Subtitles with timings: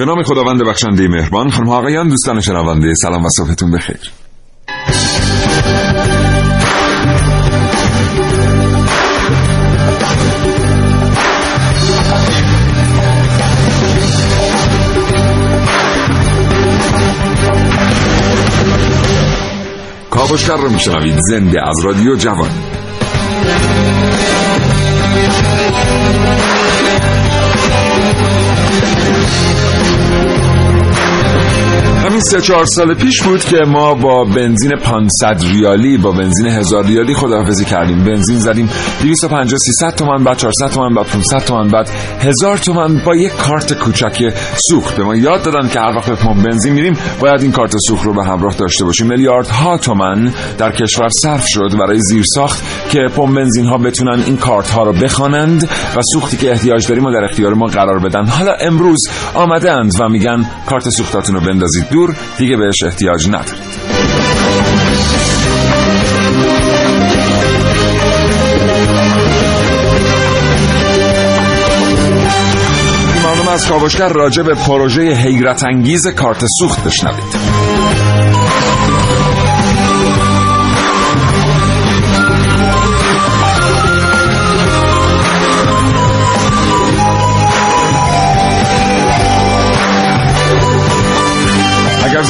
[0.00, 4.10] به نام خداوند بخشنده مهربان خانم آقایان دوستان شنونده سلام و صبحتون بخیر.
[20.10, 22.50] کاوشگر رو میشنوید زنده از رادیو جوان.
[28.72, 30.29] Thank you.
[32.10, 36.84] همین سه چهار سال پیش بود که ما با بنزین 500 ریالی با بنزین هزار
[36.84, 38.04] ریالی خداحافظی کردیم.
[38.04, 38.70] بنزین زدیم
[39.02, 43.74] 250 300 تومن بعد 400 تومن بعد 500 تومن بعد هزار تومن با یک کارت
[43.74, 44.34] کوچک
[44.70, 44.96] سوخت.
[44.96, 48.04] به ما یاد دادن که هر وقت به پمپ بنزین میریم باید این کارت سوخت
[48.04, 49.06] رو به همراه داشته باشیم.
[49.06, 54.70] میلیاردها تومن در کشور صرف شد برای زیرساخت که پمپ بنزین ها بتونن این کارت
[54.70, 58.26] ها رو بخوانند و سوختی که احتیاج داریم و در اختیار ما قرار بدن.
[58.26, 58.98] حالا امروز
[59.34, 63.70] آمدند و میگن کارت سوختاتون بندازید دور دیگه بهش احتیاج ندارید.
[73.52, 78.39] از کاوشگر راجع به پروژه حیرت انگیز کارت سوخت بشنوید.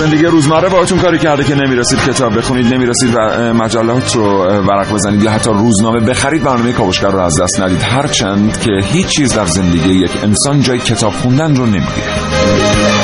[0.00, 3.18] زندگی روزمره باهاتون کاری کرده که نمی‌رسید کتاب بخونید نمی‌رسید و
[3.54, 7.82] مجلات رو ورق بزنید یا حتی روزنامه بخرید برنامه کاوشگر رو از دست ندید.
[7.82, 12.99] هرچند که هیچ چیز در زندگی یک انسان جای کتاب خوندن رو نمی‌گیره.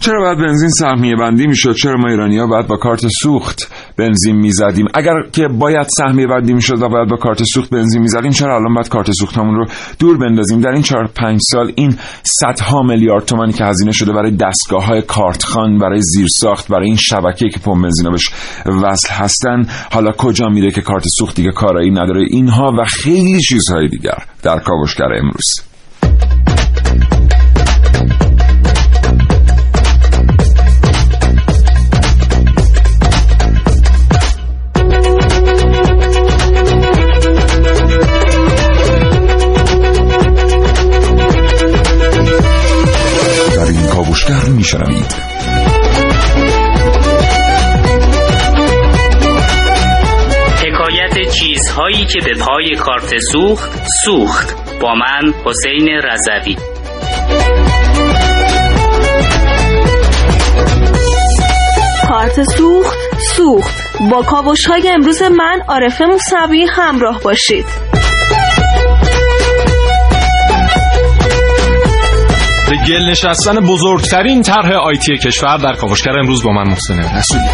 [0.00, 4.36] چرا باید بنزین سهمیه بندی می‌شد؟ چرا ما ایرانی ها باید با کارت سوخت بنزین
[4.36, 8.56] می‌زدیم؟ اگر که باید سهمیه بندی می‌شد و باید با کارت سوخت بنزین می‌زدیم چرا
[8.56, 9.66] الان باید کارت سوخت همون رو
[9.98, 14.36] دور بندازیم؟ در این چهار پنج سال این صدها میلیارد تومانی که هزینه شده برای
[14.36, 18.30] دستگاه های کارتخان برای زیرساخت برای این شبکه که پمپ بنزینا بهش
[18.66, 23.88] وصل هستن حالا کجا میره که کارت سوخت دیگه کارایی نداره اینها و خیلی چیزهای
[23.88, 25.69] دیگر در کاوشگر امروز.
[52.12, 53.70] که به پای کارت سوخت
[54.04, 54.78] سوخت.
[54.80, 56.56] با من حسین رضوی.
[62.08, 62.98] کارت سوخت
[63.36, 63.74] سوخت.
[64.10, 67.66] با کاوش های امروز من عارفه موسوی همراه باشید.
[72.70, 77.50] به گل نشستن بزرگترین طرح آیتی کشور در کاوشگر امروز با من محسن رسولی.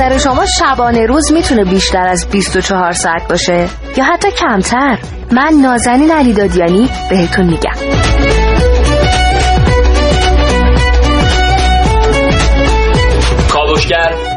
[0.00, 4.98] نظر شما شبانه روز می‌تونه بیشتر از 24 ساعت باشه یا حتی کمتر؟
[5.32, 7.72] من نازنین علی دادیانی بهتون میگم.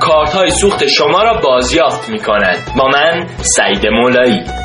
[0.01, 4.60] کارت های سوخت شما را بازیافت می کند با من سعید مولایی.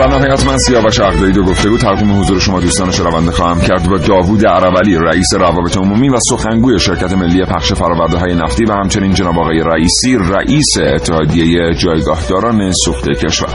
[0.00, 1.80] در نهایت من سیاوش عقدایی دو گفته بود.
[1.80, 3.88] تقدیم حضور شما دوستان شنونده خواهم کرد.
[3.88, 8.72] با داوود عربلی رئیس روابط عمومی و سخنگوی شرکت ملی پخش فراورده های نفتی و
[8.72, 13.48] همچنین جناب آقای رئیسی رئیس اتحادیه جایگاهداران سوخت کشور.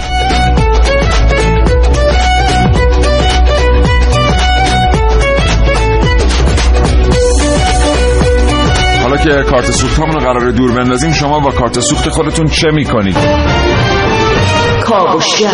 [9.03, 13.17] حالا که کارت سوخت همون قرار دور بندازیم شما با کارت سوخت خودتون چه می‌کنید؟
[14.85, 15.49] کاوشگر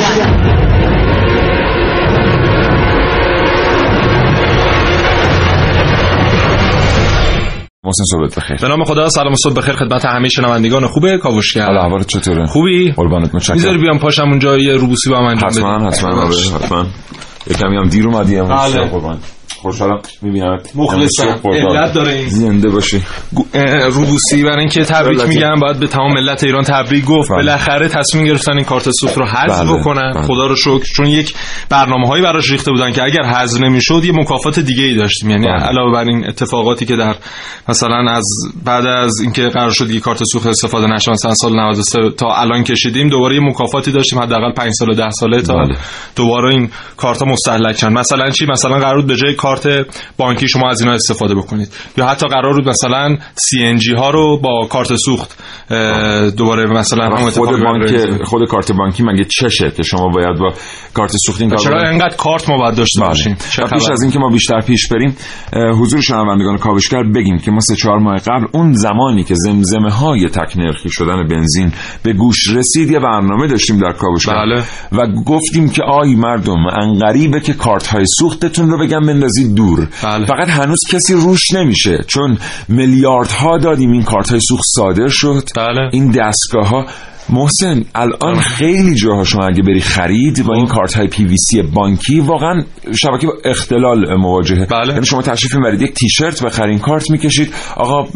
[7.83, 8.57] محسن بخیر.
[8.57, 12.45] به نام خدا سلام و صبح بخیر خدمت همه شنوندگان خوبه کاوشگر حالا احوالت چطوره؟
[12.45, 16.21] خوبی؟ قربانت می‌ذاری متشکرم بیام پاشم اونجا یه روبوسی با من انجام بدی؟ حتما حتما
[16.21, 16.65] آره،.
[16.65, 16.85] حتما.
[17.47, 18.89] یه کمی هم دیر اومدی امروز بله.
[18.89, 19.19] قربان
[19.61, 21.39] خوشحالم می‌بینم مخلصم.
[21.45, 22.29] علت داره این.
[22.29, 23.01] زنده باشی
[23.91, 25.21] روبوسی برای اینکه تبریک.
[25.21, 27.37] میگم باید به تمام ملت ایران تبریک گفت بله.
[27.37, 30.23] بالاخره تصمیم گرفتن این کارت سوخت رو حذف بله، بکنن بله.
[30.23, 31.33] خدا رو شکر چون یک
[31.69, 35.47] برنامه هایی براش ریخته بودن که اگر حذف نمی‌شد یه مکافات دیگه ای داشتیم یعنی
[35.47, 35.55] بله.
[35.55, 37.15] علاوه بر این اتفاقاتی که در
[37.69, 38.25] مثلا از
[38.65, 42.63] بعد از اینکه قرار شد یه کارت سوخت استفاده نشه مثلا سال 93 تا الان
[42.63, 45.77] کشیدیم دوباره یه مکافاتی داشتیم حداقل 5 سال و 10 ساله تا بله.
[46.15, 49.87] دوباره این کارت مستهلک شن مثلا چی مثلا قرار بود به جای کارت
[50.17, 54.09] بانکی شما از اینا استفاده بکنید یا حتی قرار بود مثلا سی ان جی ها
[54.09, 55.37] رو با کارت سوخت
[56.37, 60.53] دوباره مثلا هم خود بانک خود کارت بانکی مگه چشه که شما باید با
[60.93, 63.09] کارت سوخت این کار چرا؟ انقدر کارت ما باید داشته بله.
[63.09, 63.35] باشیم
[63.73, 65.15] پیش؟ از اینکه ما بیشتر پیش بریم
[65.53, 70.29] حضور شنوندگان کاوشگر بگیم که ما سه چهار ماه قبل اون زمانی که زمزمه های
[70.29, 71.71] تک نرخی شدن بنزین
[72.03, 74.63] به گوش رسید یه برنامه داشتیم در کاوشگر بله.
[74.91, 79.87] و گفتیم که آی مردم انقریبه که کارت های سوختتون رو بگم بندازید دور.
[80.03, 80.25] بله.
[80.25, 82.37] فقط هنوز کسی روش نمیشه چون
[82.69, 85.43] میلیاردها دادیم این کارت های سوخت صادر شد.
[85.55, 85.89] بله.
[85.91, 86.85] این دستگاه ها
[87.29, 91.61] محسن الان خیلی جاها شما اگه بری خرید با این کارت های پی وی سی
[91.61, 92.63] بانکی واقعا
[93.01, 94.65] شبکه با اختلال مواجهه.
[94.65, 94.93] بله.
[94.93, 97.53] یعنی شما تشریف می‌برید یک تیشرت بخرین کارت می‌کشید.
[97.75, 98.07] آقا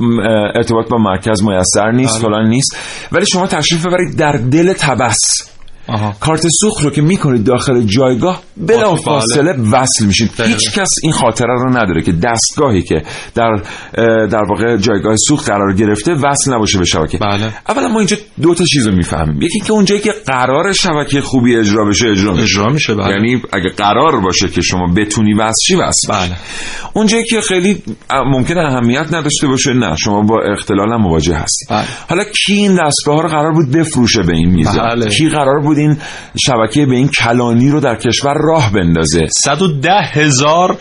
[0.55, 2.27] ارتباط با مرکز میسر نیست بله.
[2.27, 2.77] فلان نیست.
[3.11, 5.54] ولی شما تشریف ببرید در دل تبس.
[5.87, 6.13] آها.
[6.19, 10.31] کارت سوخت رو که می‌کنید داخل جایگاه بلا فاصله وصل میشید.
[10.41, 13.03] هیچ کس این خاطره رو نداره که دستگاهی که
[13.35, 13.61] در
[14.25, 17.53] در واقع جایگاه سوخت قرار گرفته وصل نباشه به شبکه بله.
[17.69, 21.55] اولا ما اینجا دو تا چیز رو می‌فهمیم یکی که اونجایی که قرار شبکه خوبی
[21.55, 25.75] اجرا بشه اجرا میشه اجرا میشه بله یعنی اگه قرار باشه که شما بتونی وصل
[25.75, 26.37] وصل بله.
[26.93, 27.83] اونجایی که خیلی
[28.31, 31.85] ممکنه اهمیت نداشته باشه نه شما با اختلال مواجه هستید بله.
[32.09, 35.09] حالا کی این دستگاه رو قرار بود بفروشه به این میزان بله.
[35.09, 35.97] کی قرار بود این
[36.45, 39.25] شبکه به این کلانی رو در کشور راه بندازه.
[39.43, 40.77] 110 هزار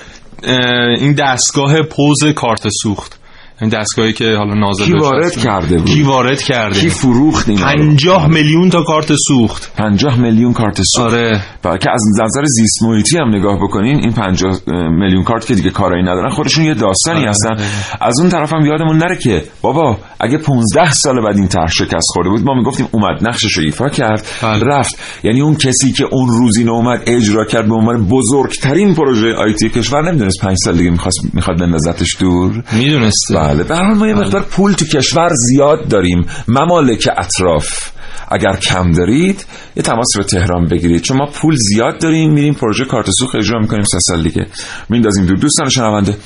[1.01, 3.21] این دستگاه پوز کارت سوخت.
[3.61, 5.37] این دستگاهی که حالا نازل کی وارد.
[5.37, 9.73] کرده بود؟ کی وارد کرده؟ کی فروخت این 50 میلیون تا کارت سوخت.
[9.77, 11.13] 50 میلیون کارت سوخت.
[11.13, 11.41] آره.
[11.63, 16.03] که از نظر زیست محیطی هم نگاه بکنین این 50 میلیون کارت که دیگه کارایی
[16.03, 17.57] ندارن خودشون یه داستانی آره، هستن.
[18.01, 22.07] از اون طرف هم یادمون نره که بابا اگه 15 سال بعد این طرح شکست
[22.13, 24.65] خورده بود ما می‌گفتیم اومد نقشش رو ایفا کرد بله.
[24.65, 24.99] رفت.
[25.23, 30.09] یعنی اون کسی که اون روزی اومد اجرا کرد به عنوان بزرگترین پروژه آیتی کشور
[30.09, 32.63] نمی‌دونست 5 سال دیگه می‌خواست می‌خواد بندازتش دور.
[32.73, 33.35] می‌دونسته.
[33.35, 33.65] بله.
[33.65, 36.27] به هر حال ما یه مقدار پول تو کشور زیاد داریم.
[36.49, 37.91] ممالک اطراف
[38.29, 41.03] اگر کم دارید یه تماس به تهران بگیرید.
[41.03, 43.83] چون ما پول زیاد داریم میریم پروژه کارت سوخت اجرا می‌کنیم.
[43.83, 44.47] سه سال دیگه
[44.89, 45.39] میندازیم دور.
[45.39, 46.17] دوستان شنونده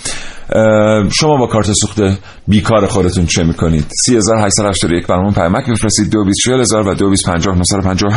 [1.13, 2.01] شما با کارت سوخت
[2.49, 8.13] بیکار خودتون چه می‌کنید؟ 3881 برامون پیامک بفرستید 224000 و 2250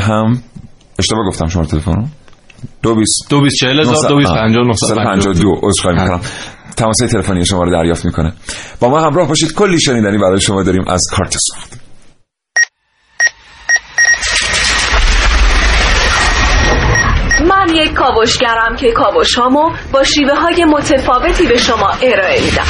[0.00, 0.42] هم
[0.98, 4.94] اشتباه گفتم شما تلفن رو 22 دو بیس چهل هزار دو بیس پنجاه نه صد
[4.94, 5.54] پنجاه دو.
[5.54, 6.20] 52 عذرخواهی می‌کنم.
[6.76, 8.32] تماس تلفنی شما رو دریافت می‌کنه.
[8.80, 9.54] با ما همراه باشید.
[9.54, 11.77] کلی شنیدنی برای شما داریم از کارت سوخت.
[17.88, 22.66] یک کاوشگرم که کاوش هامو با شیوه های متفاوتی به شما ارائه میدم.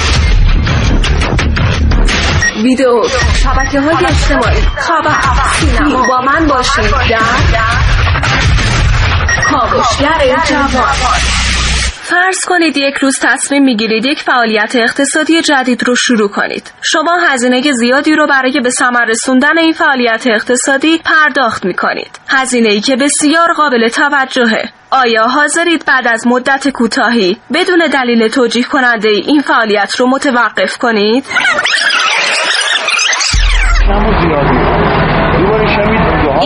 [2.62, 3.02] ویدیو
[3.42, 4.60] شبکه های اجتماعی.
[4.60, 5.16] خبر
[5.60, 7.20] سینما با من باشید در
[9.50, 11.47] کاوشگر جوان.
[12.10, 16.72] فرض کنید یک روز تصمیم می‌گیرید یک فعالیت اقتصادی جدید رو شروع کنید.
[16.82, 22.20] شما هزینه زیادی رو برای به ثمر رسوندن این فعالیت اقتصادی پرداخت می‌کنید.
[22.28, 24.68] هزینه ای که بسیار قابل توجهه.
[24.90, 31.24] آیا حاضرید بعد از مدت کوتاهی بدون دلیل توجیه کننده این فعالیت رو متوقف کنید؟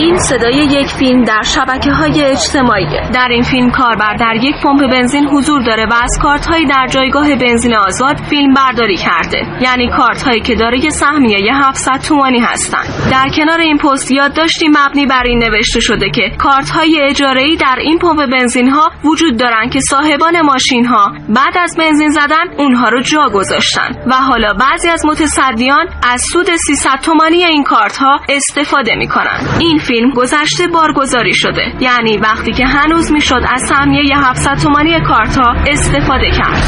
[0.03, 2.87] این صدای یک فیلم در شبکه های اجتماعی.
[3.15, 6.87] در این فیلم کاربر در یک پمپ بنزین حضور داره و از کارت هایی در
[6.87, 9.47] جایگاه بنزین آزاد فیلم برداری کرده.
[9.61, 15.07] یعنی کارت هایی که داره سهمیه 700 تومانی هستند در کنار این پست یادداشتی مبنی
[15.07, 19.39] بر این نوشته شده که کارت های اجاره ای در این پمپ بنزین ها وجود
[19.39, 24.55] دارن که صاحبان ماشین ها بعد از بنزین زدن اونها رو جا گذاشتن و حالا
[24.55, 29.41] بعضی از متصدیان از سود 300 تومانی این کارت ها استفاده می‌کنن.
[29.61, 31.73] این فیلم گذشته بارگذاری شده.
[31.81, 36.63] یعنی وقتی که هنوز می‌شد از سهمیه 700 تومانی کارت ها استفاده کرد.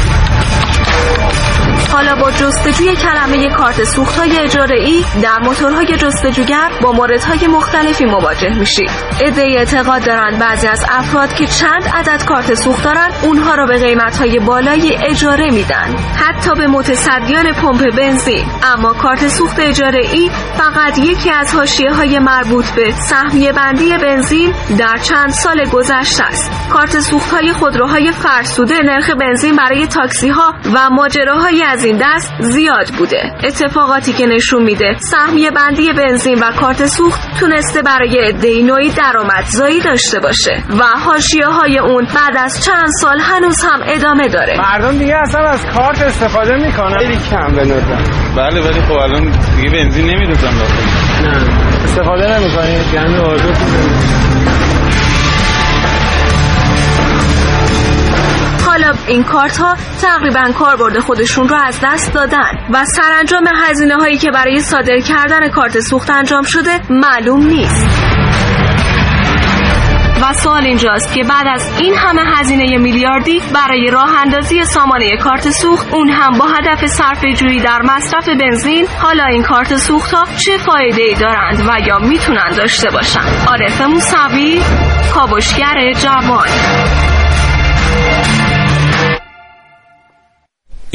[1.91, 8.05] حالا با جستجوی کلمه کارت سوخت های اجاره ای در موتورهای جستجوگر با موردهای مختلفی
[8.05, 8.89] مواجه میشید
[9.21, 13.77] عده اعتقاد دارند بعضی از افراد که چند عدد کارت سوخت دارن اونها را به
[13.77, 15.95] قیمت های بالای اجاره میدن.
[16.15, 18.45] حتی به متصدیان پمپ بنزین.
[18.63, 24.53] اما کارت سوخت اجاره ای فقط یکی از حاشیه های مربوط به سهمیه بندی بنزین
[24.77, 26.51] در چند سال گذشته است.
[26.69, 32.33] کارت سوخت های خودروهای فرسوده نرخ بنزین برای تاکسی ها و ماجراهای از این دست
[32.39, 33.33] زیاد بوده.
[33.43, 39.81] اتفاقاتی که نشون میده سهمیه بندی بنزین و کارت سوخت تونسته برای عدهای نوعی درآمدزایی
[39.81, 44.57] داشته باشه و حاشیه های اون بعد از چند سال هنوز هم ادامه داره.
[44.57, 46.97] مردم دیگه اصلا از کارت استفاده می‌کنن.
[46.99, 47.63] خیلی کم به
[48.37, 51.37] بله ولی خب الان دیگه بنزین نمیدوزن نه.
[51.83, 53.15] استفاده نمی‌کنید یعنی
[58.75, 64.17] حالا این کارت ها تقریبا کاربرد خودشون رو از دست دادن و سرانجام هزینه هایی
[64.17, 67.87] که برای صادر کردن کارت سوخت انجام شده معلوم نیست.
[70.21, 75.49] و سوال اینجاست که بعد از این همه هزینه میلیاردی برای راه اندازی سامانه کارت
[75.49, 80.25] سوخت اون هم با هدف صرف جویی در مصرف بنزین حالا این کارت سوخت ها
[80.37, 84.61] چه فایده ای دارند و یا می‌تونن داشته باشن؟ عارف موسوی
[85.13, 86.47] کاوشگر جوان.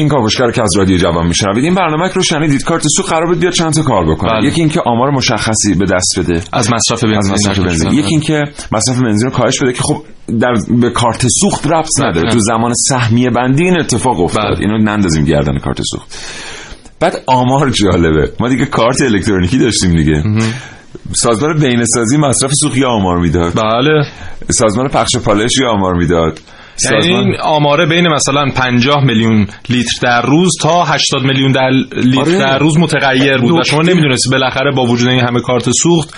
[0.01, 2.63] این کاوشگر که از رادیو جوان میشنوید این برنامه رو شنیدید.
[2.63, 4.31] کارت سوخت قرار بود بیاد چند تا کار بکنه.
[4.31, 4.47] بله.
[4.47, 6.43] یکی اینکه آمار مشخصی به دست بده.
[6.53, 7.91] از مصرف از بنزین مصرف در بنزین.
[7.91, 10.03] یکی اینکه مصرف بنزین رو کاهش بده که خب
[10.41, 12.27] در به کارت سوخت ربط نه، نداره.
[12.27, 12.33] نه.
[12.33, 14.43] تو زمان سهمیه بندی این اتفاق افتاد.
[14.43, 14.59] بله.
[14.59, 16.17] اینو نندازیم گردن کارت سوخت.
[16.99, 18.31] بعد آمار جالبه.
[18.39, 20.23] ما دیگه کارت الکترونیکی داشتیم دیگه.
[21.13, 23.53] سازمان بینسازی مصرف سوخت یا آمار می‌داد.
[23.55, 24.03] بله.
[24.49, 26.39] سازمان پخش و پالایش یا آمار می‌داد.
[26.91, 32.21] یعنی این آماره بین مثلا 50 میلیون لیتر در روز تا 80 میلیون در لیتر
[32.21, 32.37] آره.
[32.37, 33.51] در روز متغیر بود.
[33.51, 36.15] و شما نمی‌دونستی بالاخره با وجود این همه کارت سوخت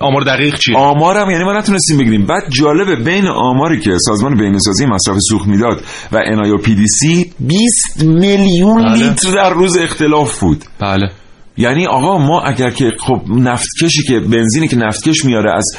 [0.00, 2.26] آمار دقیق چیه؟ آمارم یعنی ما نتونستیم بگیریم.
[2.26, 5.80] بعد جالبه بین آماری که سازمان بهینه‌سازی مصرف سوخت می‌داد
[6.12, 9.08] و NIOPDC 20 میلیون بله.
[9.08, 10.64] لیتر در روز اختلاف بود.
[10.80, 11.10] بله.
[11.56, 15.76] یعنی آقا ما اگر که خب نفتکشی که بنزینی که نفتکش میاره از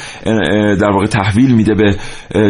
[0.80, 1.96] در واقع تحویل میده به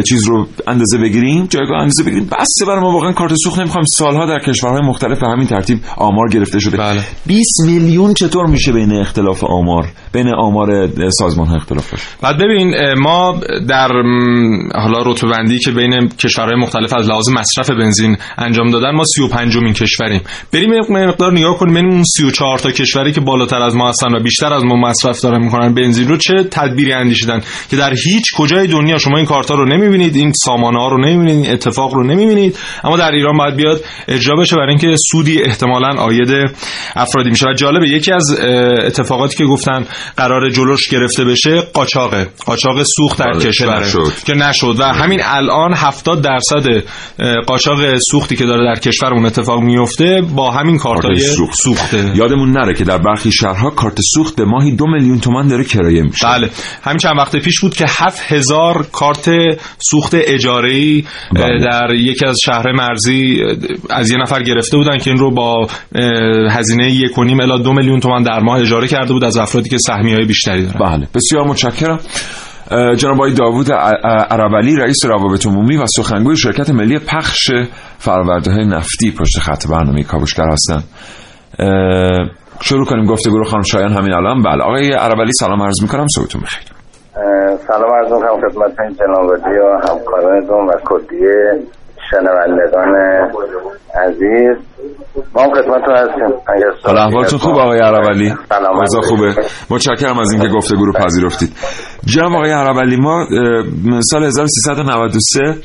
[0.01, 4.25] چیز رو اندازه بگیریم جایگاه اندازه بگیریم بس برای ما واقعا کارت سوخت نمی‌خوایم سالها
[4.25, 6.77] در کشورهای مختلف به همین ترتیب آمار گرفته شده.
[6.77, 7.01] بله.
[7.25, 12.73] 20 میلیون چطور میشه بین اختلاف آمار بین آمار سازمان ها اختلاف باشه؟ بعد ببین
[12.97, 13.39] ما
[13.69, 13.89] در
[14.75, 19.57] حالا رتبه بندی که بین کشورهای مختلف از لحاظ مصرف بنزین انجام دادن ما 35
[19.57, 20.21] مین کشوریم.
[20.53, 24.19] بریم مقدار نگاه کنیم ببینیم اون 34 تا کشوری که بالاتر از ما هستن و
[24.19, 28.67] بیشتر از ما مصرف دارن می‌کنن بنزین رو چه تدبیری اندیشیدن که در هیچ کجای
[28.67, 32.57] دنیا شما این کارتا رو نمی‌بینید این سامانه ها رو نمی‌بینید این اتفاق رو نمی‌بینید.
[32.83, 36.51] اما در ایران باید بیاد اجرا بشه برای اینکه سودی احتمالاً عاید
[36.95, 37.45] افرادی میشه.
[37.49, 38.39] و جالبه یکی از
[38.85, 39.85] اتفاقاتی که گفتن
[40.17, 42.27] قرار جلوش گرفته بشه قاچاقه.
[42.45, 44.11] قاچاق سوخت در بله، که نشد.
[44.25, 44.75] که نشد.
[44.79, 46.83] و همین الان 70 درصد
[47.47, 51.53] قاچاق سوختی که داره در کشورمون اتفاق میفته با همین کارتای کارت سوخت.
[51.53, 52.11] سوخته.
[52.15, 56.01] یادمون نره که در برخی شهرها کارت سوخت به ماهی دو میلیون تومان داره کرایه
[56.01, 56.27] میشه.
[56.27, 56.49] بله.
[56.83, 59.29] همین چند وقت پیش بود که 7000 کارت
[59.89, 61.59] سوخت اجاره بله.
[61.59, 63.43] در یکی از شهر مرزی
[63.89, 67.99] از یه نفر گرفته بودن که این رو با اه، هزینه 1.5 الی 2 میلیون
[67.99, 70.79] تومان در ماه اجاره کرده بود از افرادی که سهمیه های بیشتری دارن.
[70.79, 71.99] بله بسیار متشکرم.
[72.97, 73.71] جناب آقای داوود
[74.31, 77.51] عربلی رئیس روابط عمومی و سخنگوی شرکت ملی پخش
[77.97, 80.83] فرآورده های نفتی پشت خط برنامه کاوشگر هستن
[81.59, 82.29] اه،
[82.61, 84.41] شروع کنیم گفتگو رو خانم شایان همین الان.
[84.43, 86.07] بله آقای عربلی سلام عرض می‌کنم.
[86.15, 86.63] صبحتون بخیر.
[87.67, 89.33] سلام عرض می‌کنم خدمت جناب و
[89.89, 91.63] همکارانتون و کلیه
[92.11, 92.91] شنوندگان
[94.03, 94.57] عزیز.
[95.35, 96.37] ما هم خدمتتون هستیم.
[96.83, 99.01] حالا احوالتون خوب آقای عربلی؟ علیکم.
[99.01, 99.35] خوبه؟
[99.69, 101.51] متشکرم از اینکه گفتگو رو پذیرفتید.
[102.05, 103.25] جناب آقای عربلی ما
[104.11, 105.55] سال 1393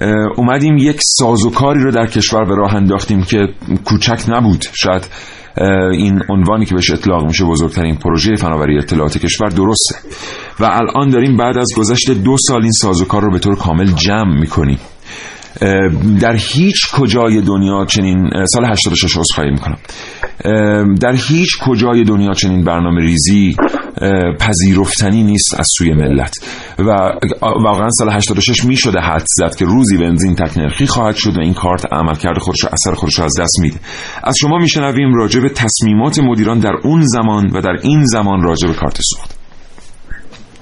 [0.00, 3.38] اه، اومدیم یک سازوکاری رو در کشور به راه انداختیم که
[3.84, 4.64] کوچک نبود.
[4.82, 5.08] شاید
[5.92, 9.94] این عنوانی که بهش اطلاق میشه بزرگترین پروژه فناوری اطلاعات کشور درسته.
[10.60, 14.40] و الان داریم بعد از گذشت دو سال این سازوکار رو به طور کامل جمع
[14.40, 14.78] می‌کنیم.
[16.20, 19.78] در هیچ کجای دنیا چنین سال 86 عذرخواهی می‌کنم.
[20.94, 23.56] در هیچ کجای دنیا چنین برنامه ریزی
[24.40, 26.34] پذیرفتنی نیست از سوی ملت.
[26.78, 26.84] و
[27.42, 31.40] واقعا سال 86 می شده حد زد که روزی بنزین تک نرخی خواهد شد و
[31.40, 33.76] این کارت عملکرد خودش و اثر خودش از دست میده.
[34.24, 38.68] از شما میشنویم راجع به تصمیمات مدیران در اون زمان و در این زمان راجع
[38.68, 39.38] به کارت سوخت.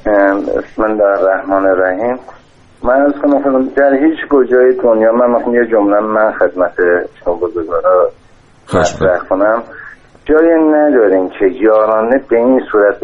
[0.06, 2.39] بسم الله الرحمن الرحیم.
[2.82, 6.74] من از کنم در هیچ کجای دنیا من مثلا یه جمله من خدمت
[7.24, 8.10] شما بزرگوارا
[9.28, 9.62] کنم.
[10.24, 13.00] جای نداریم که یارانه به این صورت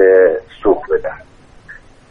[0.62, 1.26] سوق بدن.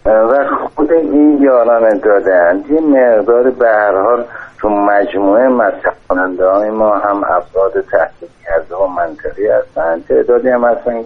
[0.06, 0.46] و
[0.76, 4.26] خود این یارانه دادن یه مقدار به هر حال
[4.60, 10.64] تو مجموعه مصرف کننده های ما هم افراد تحصیل کرده و منطقی هستن تعدادی هم
[10.64, 11.04] هستن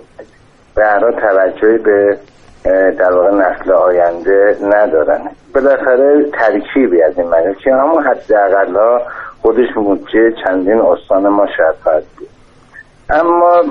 [0.76, 2.18] به هر توجهی به
[2.64, 5.22] در واقع نسل آینده ندارن.
[5.56, 9.02] بالاخره ترکیبی از این مجموعه که همون حداقل ها
[9.42, 12.28] خودش بودجه چندین استان ما شاید بود.
[13.10, 13.64] اما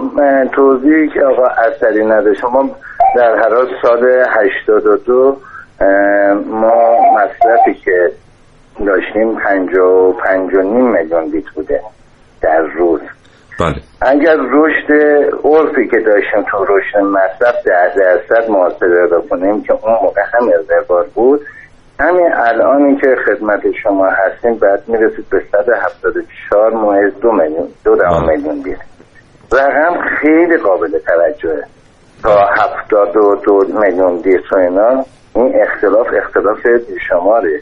[0.53, 2.71] توضیحی که آقا اثری نداره شما
[3.17, 5.37] در هر حال سال 82
[5.81, 8.13] اه، ما مصرفی که
[8.87, 11.81] داشتیم 55 و میلیون لیتر بوده
[12.41, 13.01] در روز.
[13.61, 13.77] بله.
[14.01, 14.93] اگر رشد
[15.45, 20.49] عرفی که داشتیم تو رشد مصرف ده درصد محاسبه رو کنیم که اون موقع هم
[20.49, 21.41] ارتباط بود
[22.01, 28.21] همین الانی که خدمت شما هستیم بعد می‌رسید به 174 ممیز دو میلیون دو.
[28.21, 28.85] میلیون لیتر
[29.53, 31.65] رقم خیلی قابل توجهه.
[32.23, 37.61] تا 72 میلیون لیتر و اینا این اختلاف اختلاف بیشماره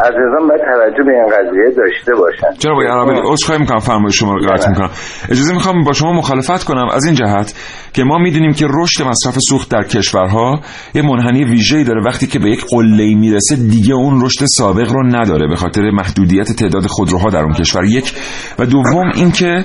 [0.00, 2.58] عزیزان باید توجه به این قضیه داشته باشن.
[2.58, 3.78] جناب آقای عربی عذرخواهی می‌کنم.
[3.78, 4.68] فرمایش شما رو قطع بله.
[4.68, 4.90] می‌کنم.
[5.30, 6.88] اجازه می‌خوام با شما مخالفت کنم.
[6.94, 7.54] از این جهت
[7.92, 10.60] که ما می‌دونیم که رشد مصرف سوخت در کشورها
[10.94, 12.02] یه منحنی ویژه‌ای داره.
[12.04, 16.52] وقتی که به یک قله‌ای می‌رسه دیگه اون رشد سابق رو نداره به خاطر محدودیت
[16.52, 17.84] تعداد خودروها در اون کشور.
[17.84, 18.12] یک
[18.58, 19.64] و دوم اینکه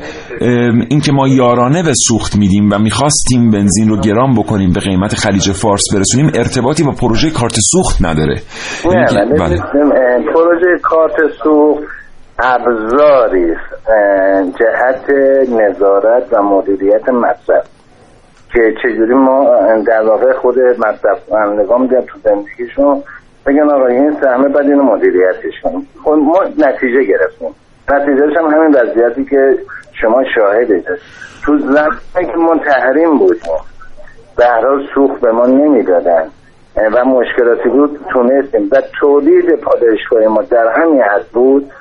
[0.89, 5.51] اینکه ما یارانه به سوخت میدیم و می‌خواستیم بنزین رو گران بکنیم به قیمت خلیج
[5.51, 8.41] فارس برسونیم ارتباطی با پروژه کارت سوخت نداره.
[8.85, 11.83] نه پروژه کارت سوخت
[12.39, 13.89] ابزاری است،
[14.59, 15.09] جهت
[15.49, 17.67] نظارت و مدیریت مصرف.
[18.53, 19.49] که چجوری ما
[19.87, 23.03] در واقع خود مصرف کنندگان میگن تو زندگیشون
[23.45, 25.87] بگن آقا این سهمه بعد اینو مدیریتش کنیم.
[26.03, 27.55] خب ما نتیجه گرفتیم.
[27.91, 29.57] نتیجهش هم همین وضعیتی که
[30.01, 30.85] شما شاهدید.
[31.45, 33.53] تو زمانی که ما تحریم بودیم
[34.37, 34.61] به هر
[34.95, 36.27] سوخت به ما نمی‌دادن.
[36.77, 38.69] و مشکلاتی بود تونستیم.
[38.71, 41.71] و تولید پاداشگاه ما در همین حد بود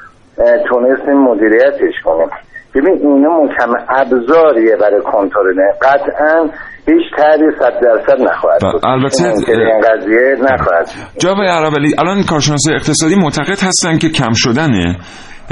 [0.68, 2.28] تونستیم مدیریتش کنیم.
[2.74, 5.60] ببین اینا مکمل ابزاریه برای کنترل.
[5.82, 6.48] قطعا
[6.88, 10.86] هیچ طرحی صد درصد نخواهد بله، بود البته، این قضیه نخواهد.
[11.18, 14.70] جناب عربلی الان کارشناسای اقتصادی معتقد هستن که کم شدن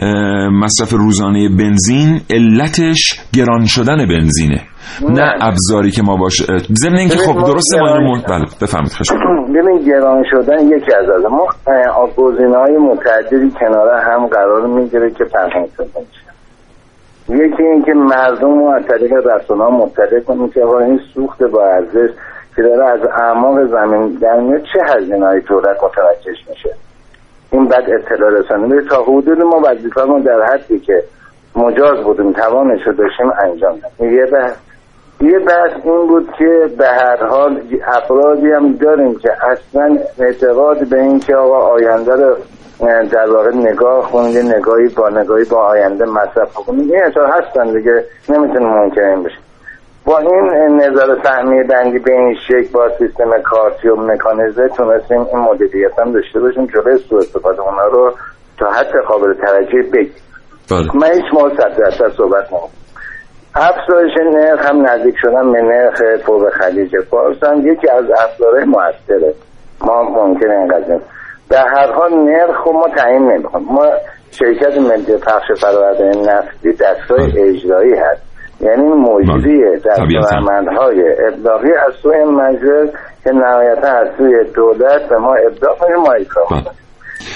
[0.02, 4.60] اه، مصرف روزانه بنزین علتش گران شدن بنزینه
[5.10, 9.12] نه ابزاری که ما باش اه، ضمن اینکه خب ما درسته ما اینو بله خواهش
[9.12, 9.52] می‌کنم.
[9.54, 11.46] ببین گران شدن یکی از از ما
[12.16, 16.23] گزینه های متعددی کنار هم قرار می‌گیره که سازی میشه
[17.28, 22.10] یکی اینکه مردم رو از طریق رسانه مطلع کنیم که آقا این سوخت با ارزش
[22.56, 26.70] که داره از اعماق زمین در میاد چه هزینه های دولت متوجهش میشه؟
[27.50, 31.04] این بعد اطلاع رسانی تا حدود ما وظیفه ما در حدی که
[31.56, 34.18] مجاز بودیم توانش رو داشتیم انجام دادیم.
[34.18, 34.56] یه بحث.
[35.20, 41.00] یه بحث این بود که به هر حال افرادی هم داریم که اصلا اعتقاد به
[41.00, 42.36] این که آقا آینده رو
[43.12, 47.72] در واقع نگاه کنید یه نگاهی با نگاهی با آینده مصرف کنید این اصلا هستن
[47.72, 49.38] دیگه نمی‌تونه ممکن بشه.
[50.04, 55.38] با این نظر سهمی بندی به این شکل با سیستم کارتی و مکانیزه تونستیم این
[55.38, 58.14] مدیریت هم داشته باشیم جلوی سوء استفاده اونا رو
[58.58, 60.12] تا حد قابل توجه بگیم
[60.70, 60.96] بله.
[60.96, 62.70] من هیچ موقع صد درصد صحبت نمیم
[63.54, 69.34] افزایش نرخ هم نزدیک شدن به نرخ فوق خلیج فارس هم یکی از افزارهای موثره.
[69.80, 71.00] ما ممکنه این
[71.48, 73.86] به هر حال نرخ رو ما تعیین نمی‌کنیم ما
[74.30, 78.22] شرکت ملی پخش فرآورده نفتی دستگاه اجرایی هست
[78.60, 79.76] یعنی مجری.
[79.76, 82.90] دستورالعملهای ابلاغی از سوی مجلس
[83.24, 86.70] که نهایتا از سوی دولت به ما ابلاغ کنیم ما اجرا بله.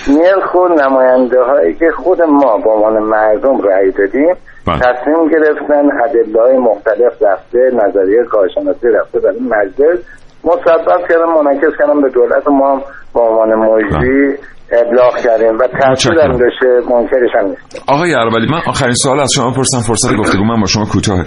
[0.08, 4.34] نرخ و نماینده هایی که خود ما به عنوان مردم رأی دادیم
[4.66, 4.78] بله.
[4.78, 9.98] تصمیم گرفتن ادله های مختلف رفته نظریه کارشناسی رفته برای مجلس
[10.44, 12.48] مسبب کردن منعکس کردن به دولت.
[12.48, 12.80] ما هم
[13.14, 14.36] به عنوان مجری
[14.72, 16.32] ابلاغ کردیم و تاثیر متشکرم.
[16.32, 17.82] هم داشته منکرش هم نیست.
[17.88, 21.24] آقای عربلی من آخرین سوال از شما پرسم فرصت گفتگو من با شما کوتاه.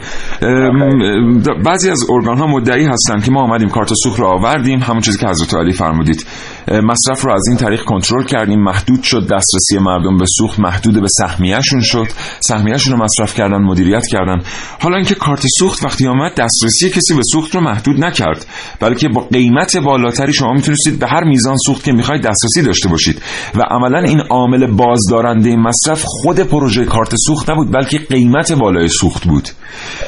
[1.65, 4.79] بعضی از ارگان ها مدعی هستن که ما آمدیم کارت سوخت رو آوردیم.
[4.79, 6.25] همون چیزی که حضرت علی فرمودید.
[6.67, 8.59] مصرف رو از این طریق کنترل کردیم.
[8.59, 12.07] محدود شد دسترسی مردم به سوخت محدود به سهمیهشون شد.
[12.39, 14.41] سهمیهشون رو مصرف کردن مدیریت کردن.
[14.81, 18.45] حالا اینکه کارت سوخت وقتی آمد دسترسی کسی به سوخت رو محدود نکرد.
[18.79, 23.21] بلکه با قیمت بالاتری شما می‌تونستید به هر میزان سوخت که می‌خواید دسترسی داشته باشید.
[23.55, 29.25] و عملا این عامل بازدارنده مصرف خود پروژه کارت سوخت نبود بلکه قیمت بالای سوخت
[29.25, 29.49] بود.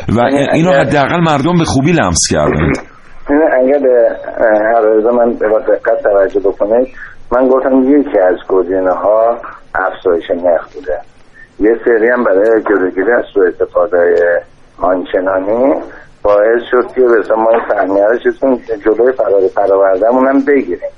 [0.09, 0.19] و
[0.53, 2.71] اینو حداقل مردم به خوبی لمس کردن.
[3.29, 3.79] این اگر
[4.76, 6.88] عرضه من به دقت توجه بکنید.
[7.32, 9.38] من گفتم یکی از گزینه ها
[9.76, 11.00] افزایش نرخ بوده.
[11.60, 14.15] یه سری هم برای جلوگیری از سوء استفاده
[14.82, 15.74] آنچنانی
[16.24, 20.89] باعث شد که به ما این فهمیه رو چیزیم جلوی فرار فرآوردهمون هم بگیریم.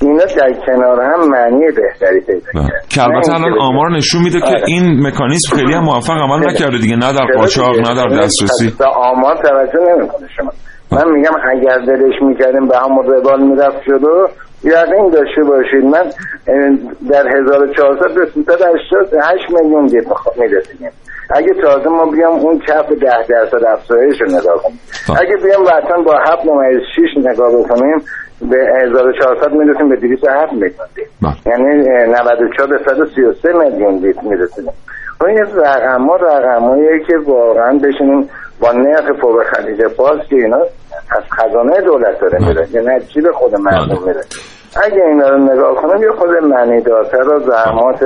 [0.00, 2.68] اینا در کنار هم معنی بهتری پیدا بله.
[2.68, 2.88] کرد.
[2.88, 4.62] که البته الان آمار نشون میده که آره.
[4.66, 8.74] این مکانیزم خیلی هم موفق عمل نکرده دیگه نه در قاچاق؟ نه در دسترسی.
[8.78, 10.50] به آمار توجه نمی‌کنه شما.
[10.92, 14.26] من میگم اگر دلش می‌کردیم به همون روال می‌رفت جلو
[14.64, 15.84] یقین داشته باشید.
[15.84, 16.04] من
[17.10, 20.06] در 1400 به 388 میلیون دیپ
[20.38, 20.90] می‌رسیدیم.
[21.30, 24.80] اگه تازه ما بیام اون کف 10 درصد افزایش رو نگاه کنیم.
[25.20, 28.02] اگه بیام وطن با 7 ممیز 6 نگاه بکنیم
[28.50, 30.70] به 1400 می‌رسیم به 207 میلیون
[31.22, 31.32] بله.
[31.46, 34.72] یعنی اه، 94 به 133 میلیون دیپ می‌رسیدیم.
[35.18, 38.28] خب این رقم ها رقم که واقعا بشینیم
[38.62, 40.60] با نرخ فوق خلیج فارس که اینا
[41.16, 44.20] از خزانه دولت داره میره یعنی از جیب خود مردم میره.
[44.84, 48.04] اگه اینا رو نگاه کنیم یه خود معنی دارتر و زحمات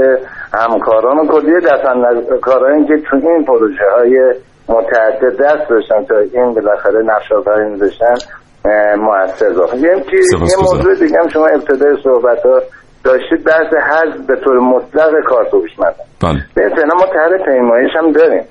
[0.54, 4.34] همکاران و کلیه دست کارهایی که تو این پروژه های
[4.68, 8.14] متعدد دست داشتن تا این بالاخره نقش آفرین می‌ذاشتن
[8.98, 10.56] موثر باشه یه یه.
[10.58, 12.60] موضوع دیگه هم شما ابتدای صحبت ها
[13.04, 15.94] داشتید بحث حذف به طور مطلق کار هوشمند.
[16.22, 16.84] بله.
[16.94, 18.44] ما طرح پیمایش هم داریم.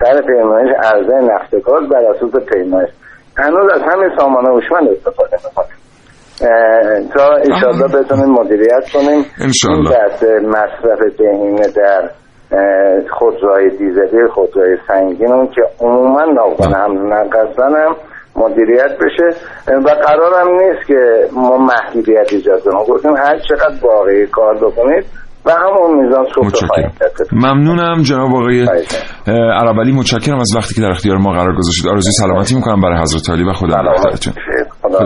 [0.00, 2.90] طرح پیمایش عرضه نفت گاز بر اساس پیمایش.
[3.36, 5.80] هنوز از همین سامان هوشمند استفاده می‌کنیم.
[7.14, 9.24] تا ایشالله بتونیم مدیریت کنیم.
[9.90, 12.10] بحث مصرف بهینه در
[13.18, 17.96] خودروهای دیزلی خودروهای سنگین اون که عموما ناقصان هم نقصان هم
[18.36, 19.28] مدیریت بشه.
[19.68, 22.84] و قرار هم نیست که ما محدودیت ایجاد کنیم.
[22.84, 25.04] گفتیم هر چقدر واقعی کار بکنید
[25.46, 26.92] و همون میزان متشکرم.
[27.00, 27.12] کرد.
[27.32, 28.66] ممنونم جناب آقای
[29.26, 31.88] عربلی متشکرم از وقتی که در اختیار ما قرار گذاشتید.
[31.88, 34.32] آرزوی سلامتی می‌کنم برای حضرت علی و خدا نگهدارتون
[34.82, 35.00] خدا.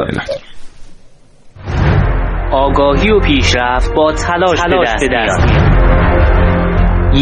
[2.52, 4.62] آگاهی و پیشرفت با تلاش,
[5.00, 5.84] به دست میاد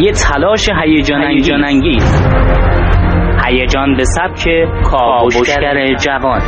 [0.04, 2.22] یه تلاش هیجان انگیز
[3.46, 4.48] هیجان به سبک
[4.90, 6.40] کاوشگر جوان.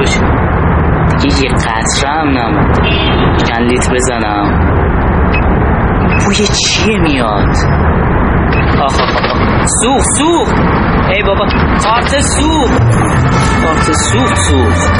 [0.00, 0.22] نباشید
[1.22, 2.74] دیگه یه قطره هم نموند
[3.48, 4.70] چند لیتر بزنم.
[6.24, 7.56] بوی چیه میاد؟
[8.82, 8.94] آخ
[9.82, 10.52] سوخ سوخ
[11.10, 11.46] ای بابا
[11.84, 12.70] کارت سوخ
[13.62, 14.90] کارت سوخ سوخ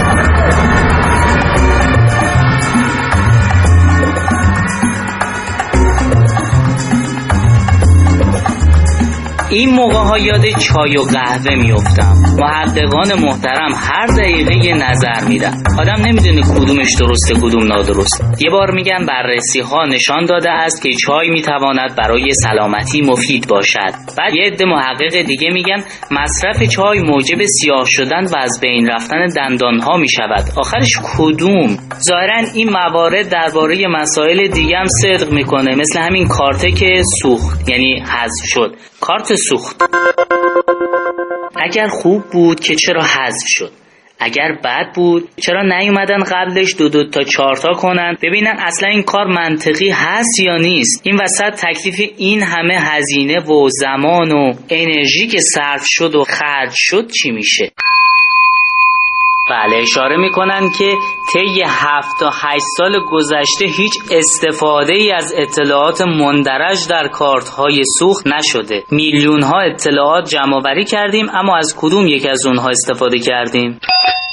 [9.52, 15.62] این موقع ها یاد چای و قهوه میفتم محققان محترم هر دقیقه یه نظر میدن.
[15.78, 20.90] آدم نمی‌دونه کدومش درسته کدوم نادرست یه بار میگن بررسی ها نشان داده است که
[20.92, 23.94] چای می‌تواند برای سلامتی مفید باشد.
[24.18, 29.26] بعد یه عده محقق دیگه میگن مصرف چای موجب سیاه شدن و از بین رفتن
[29.36, 30.44] دندان ها می‌شود.
[30.56, 31.76] آخرش کدوم؟
[32.08, 35.74] ظاهرا این موارد درباره مسائل دیگه هم صدق می‌کنه.
[35.74, 38.74] مثل همین کارته که سوخت یعنی حذف شد.
[39.00, 39.82] کارت سوخت.
[41.56, 43.72] اگر خوب بود که چرا حذف شد؟
[44.18, 49.02] اگر بد بود چرا نیومدن قبلش دو دو تا چهار تا کنن؟ ببینن اصلا این
[49.02, 55.26] کار منطقی هست یا نیست؟ این وسط تکلیف این همه هزینه و زمان و انرژی
[55.26, 57.72] که صرف شد و خرج شد چی میشه؟
[59.50, 60.94] بله اشاره می‌کنن که
[61.32, 67.82] طی هفت تا هشت سال گذشته هیچ استفاده ای از اطلاعات مندرج در کارت های
[67.98, 68.84] سوخت نشده.
[68.90, 73.80] میلیون ها اطلاعات جمع کردیم اما از کدوم یک از اونها استفاده کردیم؟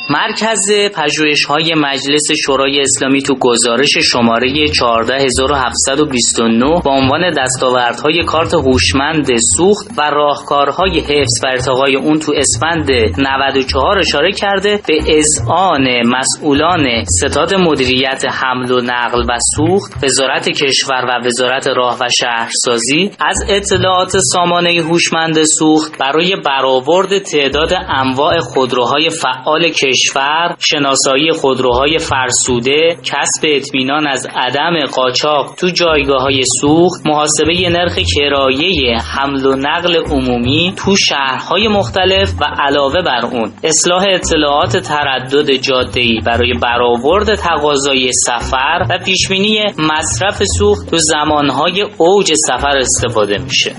[0.09, 9.27] مرکز پژوهش های مجلس شورای اسلامی تو گزارش شماره 14729 با عنوان دستاوردهای کارت هوشمند
[9.57, 17.03] سوخت و راهکارهای حفظ و ارتقای اون تو اسفند 94 اشاره کرده به اذعان مسئولان
[17.05, 23.43] ستاد مدیریت حمل و نقل و سوخت وزارت کشور و وزارت راه و شهرسازی از
[23.49, 33.43] اطلاعات سامانه هوشمند سوخت برای برآورد تعداد انواع خودروهای فعال کشور شناسایی خودروهای فرسوده کسب
[33.43, 40.73] اطمینان از عدم قاچاق تو جایگاه های سوخت محاسبه نرخ کرایه حمل و نقل عمومی
[40.77, 43.53] تو شهرهای مختلف و علاوه بر اون.
[43.63, 52.33] اصلاح اطلاعات تردد جاده‌ای برای برآورد تقاضای سفر و پیشبینی مصرف سوخت تو زمانهای اوج
[52.47, 53.75] سفر استفاده میشه.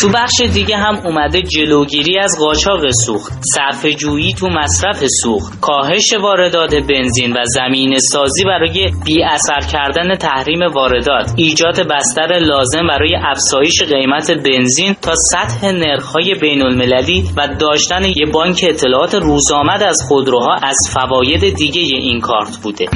[0.00, 6.12] تو بخش دیگه هم اومده جلوگیری از قاچاق سوخت صرفه جویی تو مصرف سوخت کاهش
[6.20, 13.16] واردات بنزین و زمین سازی برای بی اثر کردن تحریم واردات ایجاد بستر لازم برای
[13.16, 19.96] افزایش قیمت بنزین تا سطح نرخ‌های بین المللی و داشتن یک بانک اطلاعات روزآمد از
[20.08, 22.86] خودروها از فواید دیگه این کارت بوده.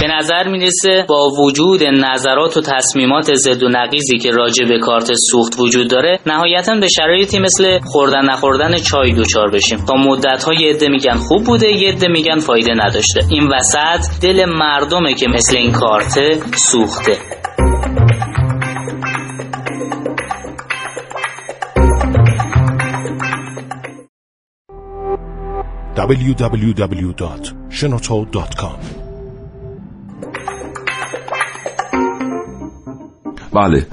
[0.00, 5.12] به نظر می‌رسه با وجود نظرات و تصمیمات ضد و نقیزی که راجع به کارت
[5.30, 9.78] سوخت وجود داره نهایتا به شرایطی مثل خوردن نخوردن چای دوچار بشیم.
[9.78, 13.20] تا مدت عده میگن خوب بوده یه عده میگن فایده نداشته.
[13.30, 16.18] این وسط دل مردمه که مثل این کارت
[16.56, 17.18] سوخته.
[26.06, 28.76] www.shenoto.com
[33.52, 33.86] بله.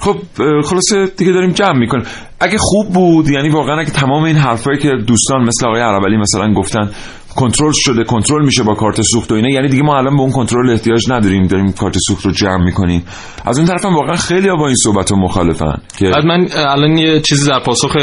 [0.00, 0.16] خب
[0.64, 2.04] خلاصه دیگه داریم جمع می‌کنیم.
[2.40, 6.52] اگه خوب بود یعنی واقعا اگه تمام این حرفایی که دوستان مثل آقای عربلی مثلا
[6.52, 6.90] گفتن
[7.36, 9.48] کنترل شده کنترل میشه با کارت سوخت و اینا.
[9.48, 13.04] یعنی دیگه ما الان به اون کنترل احتیاج نداریم داریم کارت سوخت رو جمع می‌کنیم.
[13.46, 17.20] از اون طرف هم واقعا خیلی با این صحبت رو مخالفن که من الان یه
[17.20, 17.96] چیزی در پاسخ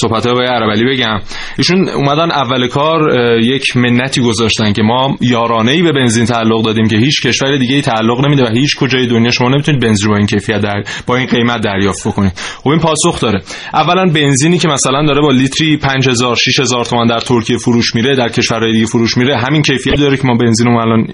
[0.00, 1.20] صحبت های عربلی بگم.
[1.58, 3.00] ایشون اومدن اول کار
[3.40, 7.74] یک منتی گذاشتن که ما یارانه ای به بنزین تعلق دادیم که هیچ کشور دیگه
[7.74, 11.16] ای تعلق نمیده و هیچ کجای دنیا شما نمی‌تونید بنزین با این کیفیت در با
[11.16, 12.32] این قیمت دریافت بکنید.
[12.62, 13.42] خب این پاسخ داره.
[13.74, 18.28] اولا بنزینی که مثلا داره با لیتری 5000 6000 تومان در ترکیه فروش میره در
[18.28, 21.06] کشورهای دیگه فروش میره همین کیفیت داره که ما بنزین الان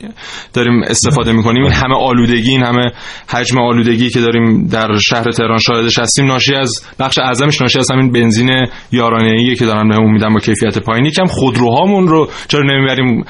[0.53, 1.62] داریم استفاده می‌کنیم.
[1.62, 2.92] این همه آلودگی این همه
[3.29, 7.90] حجم آلودگی که داریم در شهر تهران شاهدش هستیم ناشی از بخش اعظمش ناشی از
[7.90, 12.62] همین بنزین یارانه ای که دارن بهمون میدن با کیفیت پایینی کم خودروهامون رو چرا
[12.62, 13.24] نمی‌بریم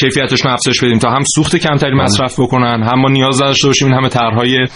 [0.00, 3.88] کیفیتش رو افزایش بدیم تا هم سوخت کمتری مصرف بکنن هم ما نیاز داشته باشیم
[3.88, 4.66] این همه طرحهای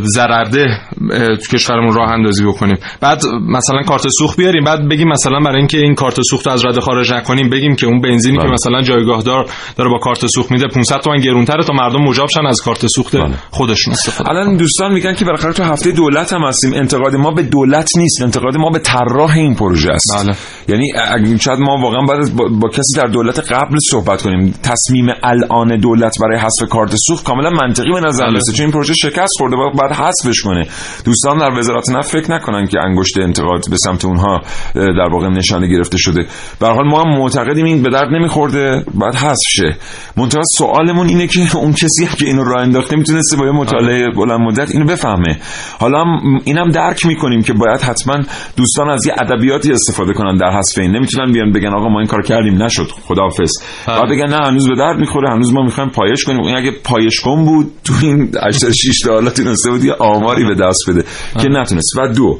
[0.00, 0.66] ضررده
[1.10, 2.76] تو کشورمون راه اندازی بکنیم.
[3.00, 4.64] بعد مثلا کارت سوخت بیاریم.
[4.64, 8.00] بعد بگیم مثلا برای اینکه این کارت سوخت از رده خارج نکنیم بگیم که اون
[8.00, 12.02] بنزینی که مثلا جایگاه دار داره با کارت سوخت میده 500 تومن گرونتره تا مردم
[12.02, 13.16] مجاب شن از کارت سوخت
[13.50, 16.74] خودشون استفاده الان دوستان میگن که بالاخره تو هفته دولت هم هستیم.
[16.74, 18.22] انتقاد ما به دولت نیست.
[18.22, 20.16] انتقاد ما به طراح این پروژه است.
[20.16, 20.36] بله.
[20.68, 24.54] یعنی شاید ما واقعا باید با, با کسی در دولت قبل صحبت کنیم.
[24.62, 28.94] تصمیم الان دولت برای حذف کارت سوخت کاملا منطقی به نظر میاد چون این پروژه
[28.94, 30.66] شکست خورده باید حذفش کنه.
[31.04, 34.42] دوستان در وزارت نفت فکر نکنن که انگشت انتقاد به سمت اونها
[34.74, 36.26] در واقع نشانه گرفته شده.
[36.60, 37.08] به حال ما هم
[37.56, 38.84] معتقدیم این به درد نمیخورده.
[38.94, 39.76] بعد حذف شه
[40.16, 44.40] منتها سوالمون اینه که اون کسی که اینو راه انداخته می‌تونسته با یه مطالعه بلند
[44.40, 45.38] مدت اینو بفهمه.
[45.78, 46.04] حالا
[46.44, 48.18] اینم درک می‌کنیم که باید حتما
[48.56, 50.96] دوستان از یه ادبیاتی استفاده کنن در حذف این.
[50.96, 52.88] نمی‌تونن بیان بگن آقا ما این کار کردیم نشد.
[53.08, 53.52] خداحافظ.
[53.86, 56.40] بعد بگن نه هنوز به درد می‌خوره هنوز ما می‌خوایم پایش کنیم.
[56.40, 60.54] این اگه پایش کن بود تو این 86 تا حالا تونسته بود یه آماری به
[60.54, 61.04] دست بده
[61.42, 61.96] که نتونست.
[61.98, 62.38] و دو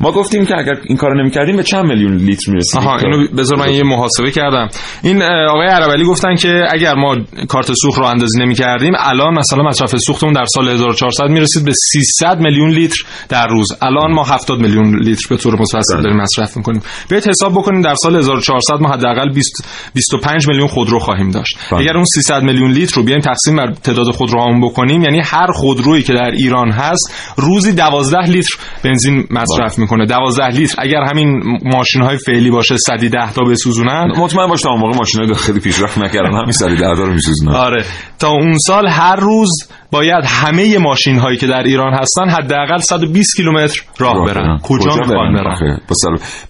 [0.00, 3.58] ما گفتیم که اگر این کارو نمی‌کردیم به چند میلیون لیتر می‌رسیم آها اینو بذار
[3.58, 4.53] من یه محاسبه کردم.
[5.02, 7.16] این آقای عربلی گفتن که اگر ما
[7.48, 12.40] کارت سوخت رو اندازی نمی‌کردیم الان مثلا مصرف سوختمون در سال 1400 می‌رسید به 300
[12.40, 12.96] میلیون لیتر
[13.28, 13.68] در روز.
[13.82, 16.82] الان ما 70 میلیون لیتر به طور متوسط داریم مصرف می‌کنیم.
[17.08, 19.64] بیاید حساب بکنیم در سال 1400 ما حداقل 20
[19.94, 21.58] 25 میلیون خودرو خواهیم داشت.
[21.70, 21.80] بله.
[21.80, 26.02] اگر اون 300 میلیون لیتر رو بیایم تقسیم بر تعداد خودروهامون بکنیم یعنی هر خودرویی
[26.02, 30.06] که در ایران هست روزی 12 لیتر بنزین مصرف می‌کنه.
[30.06, 30.74] 12 لیتر.
[30.78, 35.34] اگر همین ماشین های فعلی باشه 110 تا بسوزونن مطمئن باش تا اون موقع ماشینای
[35.34, 37.84] خیلی پیشرفت نکردن همین 110 تا رو میسوزونن آره.
[38.18, 39.50] تا اون سال هر روز
[39.90, 44.58] باید همه ماشین هایی که در ایران هستن حداقل 120 کیلومتر راه برن.
[44.62, 45.78] کجا می‌خوان برن؟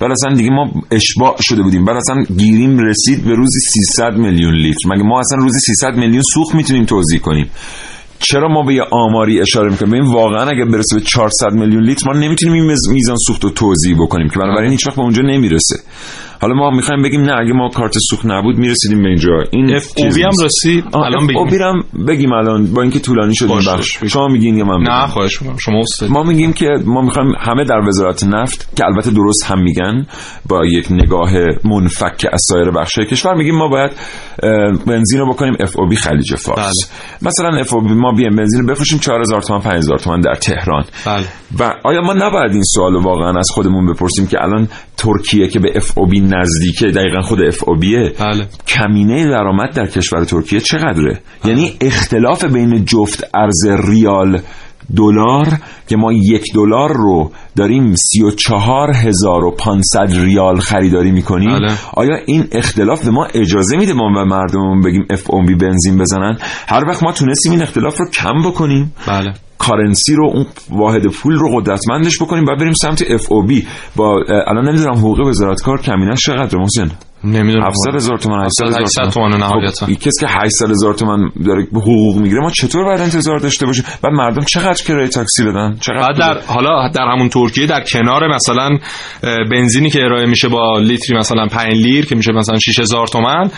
[0.01, 1.85] بعد اصلا دیگه ما اشباع شده بودیم.
[1.85, 4.89] بعد اصلا گیریم رسید به روزی 300 میلیون لیتر.
[4.89, 7.51] مگه ما اصلا روزی 300 میلیون سوخت می‌تونیم توزیع کنیم؟
[8.19, 12.13] چرا ما به یه آماری اشاره می‌کنیم؟ ببین واقعا اگه برسه به 400 میلیون لیتر
[12.13, 15.77] ما نمی‌تونیم این میزان سوخت رو توزیع بکنیم که بنابراین هیچ وقت به اونجا نمی‌رسه.
[16.45, 19.33] حالا ما می‌خوایم بگیم نه اگه ما کارت سوخت نبود می‌رسیدیم به اینجا.
[19.51, 21.63] این اف او هم رسید الان بگیم.
[21.63, 24.05] هم بگیم الان با اینکه طولانی شد این بخش.
[24.05, 25.57] شما میگین یا من بگیم؟ نه خواهش می‌کنم.
[25.57, 26.11] شما استاد.
[26.11, 30.07] ما میگیم که ما می‌خوایم همه در وزارت نفت که البته درست هم میگن
[30.49, 31.31] با یک نگاه
[31.65, 33.91] منفک از سایر بخش کشور میگیم ما باید
[34.87, 36.59] بنزین رو بکنیم FOB خلیج فارس.
[36.59, 37.29] بله.
[37.31, 40.85] مثلا FOB ما بیایم بنزین رو بفروشیم 4000 تومان 5000 تومان در تهران.
[41.07, 41.27] بله.
[41.61, 45.73] و آیا ما نباید این سوال واقعا از خودمون بپرسیم که الان ترکیه که به
[45.77, 48.47] FOB نزدیکه دقیقا خود FOB ه بله.
[48.69, 54.41] کمینه درآمد در کشور ترکیه چقدره؟ یعنی اختلاف بین جفت ارز ریال
[54.97, 55.47] دلار
[55.89, 61.59] که ما یک دلار رو داریم سی و چهار هزار و پانصد ریال خریداری می‌کنیم.
[61.59, 61.73] بله.
[61.93, 66.85] آیا این اختلاف به ما اجازه میده ما و مردممون بگیم FOB بنزین بزنن؟ هر
[66.89, 68.95] وقت ما تونستیم این اختلاف رو کم بکنیم.
[69.07, 69.33] بله.
[69.59, 74.99] currency رو اون واحد پول رو قدرتمندش بکنیم و بریم سمت FOB با الان نمی‌دونم
[74.99, 76.91] حقوق وزارت کار کمینش چقدر محسن؟
[77.25, 77.67] نمی‌دونم.
[77.67, 79.87] 700 هزار تومان 800 هزار 800 تومان نهایتا.
[79.87, 83.67] خب، کسی که 800 هزار تومان داره به حقوق می‌گیره ما چطور باید انتظار داشته
[83.67, 87.85] باشیم؟ بعد مردم چقدر کرایه تاکسی بدن؟ چقدر بعد در حالا در همون ترکیه در
[87.93, 88.71] کنار مثلا
[89.51, 93.51] بنزینی که ارائه میشه با لیتری مثلا 5 لیر که میشه مثلا 6000 تومان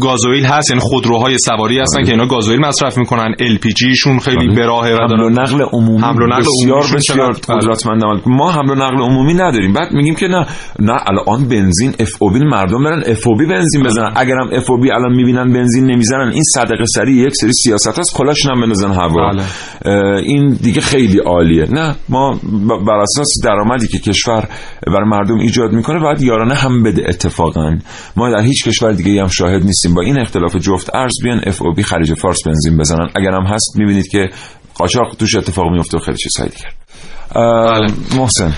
[0.00, 3.34] گازوئیل هست یعنی خودروهای سواری هستن که اینا گازوئیل مصرف می‌کنن.
[3.40, 6.02] ال پی شون خیلی به راهه و حمل و نقل عمومی.
[6.02, 7.58] حمل و نقل بسیار بسیار بله.
[7.58, 8.20] قدرتمند عمل.
[8.26, 9.72] ما حمل و نقل عمومی نداریم.
[9.72, 10.46] بعد میگیم که نه
[10.78, 14.12] نه الان بنزین اف او بی مردم برن اف او بی بنزین بزنن.
[14.16, 18.60] اگرم FOB الان می‌بینن بنزین نمی‌زنن این صدقه سری یک سری سیاست هست کلاشون هم
[18.60, 19.32] بندازن هوا.
[19.32, 19.42] بله.
[20.22, 21.66] این دیگه خیلی عالیه.
[21.70, 22.40] نه ما
[22.86, 24.48] بر اساس درآمدی که کشور
[24.86, 27.76] برای مردم ایجاد می‌کنه باید یارانه هم بده اتفاقا.
[28.16, 29.94] ما در هیچ کشور دیگه هم شاهد نیستیم.
[29.94, 33.08] با این اختلاف جفت ارز بیان اف او بی خلیج فارس بنزین بزنن.
[33.14, 34.30] اگرم هست می‌بینید که
[34.74, 36.70] قاچاق توش اتفاق میفته و خیلی چیزهای دیگر.
[37.34, 37.92] بله.
[38.16, 38.52] محسن.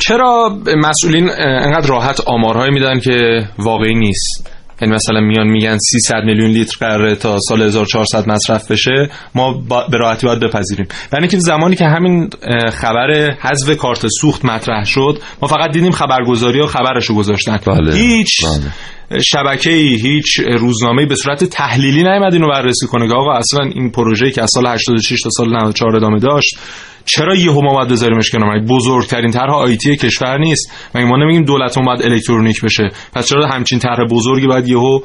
[0.00, 6.50] چرا مسئولین انقدر راحت آمارهایی میدن که واقعی نیست؟ یعنی مثلا میان میگن 300 میلیون
[6.50, 9.52] لیتر قراره تا سال 1400 مصرف بشه ما
[9.90, 12.30] به راحتی باید بپذیریم یعنی که زمانی که همین
[12.72, 17.94] خبر حذف کارت سوخت مطرح شد ما فقط دیدیم خبرگزاری ها خبرشو گذاشتن بله.
[17.94, 19.20] هیچ بله.
[19.22, 23.90] شبکه ای هیچ روزنامه به صورت تحلیلی نیومد اینو بررسی کنه که آقا اصلا این
[23.90, 26.58] پروژه که از سال 86 تا سال 94 ادامه داشت
[27.06, 31.78] چرا یهو ما باید بذاریمش کنار؟ بزرگترین طرح آیتی کشور نیست؟ مگه ما نمیگیم دولت
[31.78, 34.98] باید الکترونیک بشه؟ پس چرا همچین طرح بزرگی باید یهو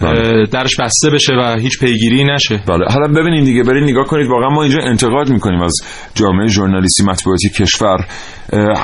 [0.00, 2.84] اه، درش بسته بشه و هیچ پیگیری نشه؟ بله.
[2.90, 4.26] حالا ببینید دیگه برید نگاه کنید.
[4.26, 5.74] واقعا ما اینجا انتقاد می‌کنیم از
[6.14, 8.06] جامعه ژورنالیستی مطبوعاتی کشور.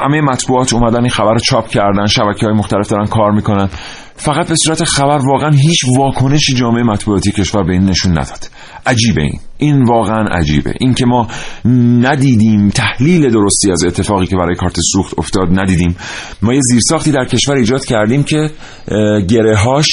[0.02, 3.68] همه مطبوعات اومدن این خبر چاپ کردن شبکه های مختلف دارن کار می‌کنن.
[4.16, 8.48] فقط به صورت خبر واقعا هیچ واکنشی جامعه مطبوعاتی کشور به این نشون نداد.
[8.86, 9.40] عجیبه این.
[9.58, 10.74] این واقعا عجیبه.
[10.80, 11.28] این که ما
[12.00, 15.96] ندیدیم تحلیل درستی از اتفاقی که برای کارت سوخت افتاد ندیدیم.
[16.42, 18.50] ما یه زیرساختی در کشور ایجاد کردیم که
[19.28, 19.86] گره هاش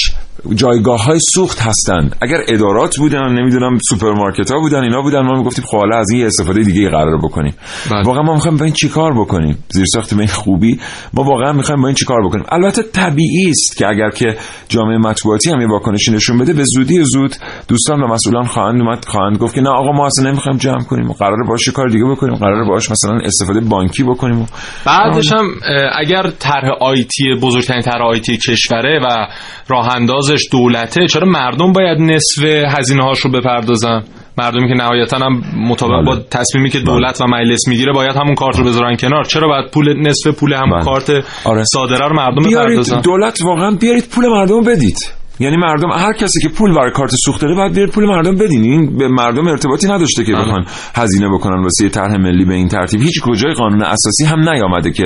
[0.54, 2.16] جایگاه های سوخت هستند.
[2.22, 6.26] اگر ادارات بودن نمی‌دونم سوپرمارکت ها بودن اینا بودن ما می‌گفتیم خب حالا از این
[6.26, 7.54] استفاده دیگه قرار بکنیم.
[7.90, 8.02] بله.
[8.06, 10.80] واقعا ما می‌خوایم با این چیکار بکنیم؟ زیرساخت به این خوبی.
[11.14, 14.36] ما واقعا می‌خوایم با این چیکار بکنیم؟ البته طبیعی است که اگر که
[14.68, 17.34] جامعه مطبوعاتی هم یه واکنشی نشون بده به زودی زود
[17.68, 21.10] دوستان و مسئولان خواهند اومد خواهند گفت که نه آقا ما اصلا نمی‌خوایم جمع کنیم
[21.10, 24.46] و قرار باشه کار دیگه بکنیم قرار باشه مثلا استفاده بانکی بکنیم و
[24.86, 25.50] بعدش هم
[25.98, 29.26] اگر طرح آیتی بزرگترین طرح آیتی کشوره و
[29.68, 29.88] راه
[30.32, 32.44] اندازش دولته چرا مردم باید نصف
[32.78, 34.02] هزینه هاش رو بپردازن
[34.38, 36.04] مردمی که نهایتا هم مطابق بله.
[36.04, 39.70] با تصمیمی که دولت و مجلس می‌گیره باید همون کارت رو بذارن کنار چرا باید
[39.70, 40.84] پول نصف پول همون بله.
[40.84, 41.10] کارت
[41.44, 41.64] آره.
[41.64, 46.40] صادره رو مردم بپردازن دولت واقعا بیارید پول مردم رو بدید یعنی مردم هر کسی
[46.40, 48.62] که پول برای کارت سوخت داره باید بیارید پول مردم بدین.
[48.62, 53.00] این به مردم ارتباطی نداشته که بخوان هزینه بکنن واسه طرح ملی به این ترتیب.
[53.00, 55.04] هیچ کجای قانون اساسی هم نیامده که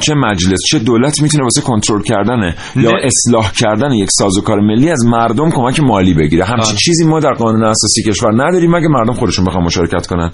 [0.00, 2.92] چه مجلس چه دولت می‌تونه واسه کنترل کردن یا.
[3.04, 6.44] اصلاح کردن یک سازوکار ملی از مردم کمک مالی بگیره.
[6.44, 6.76] همچین.
[6.76, 10.30] چیزی ما در قانون اساسی کشور نداریم مگه مردم خودشون بخوان مشارکت کنن؟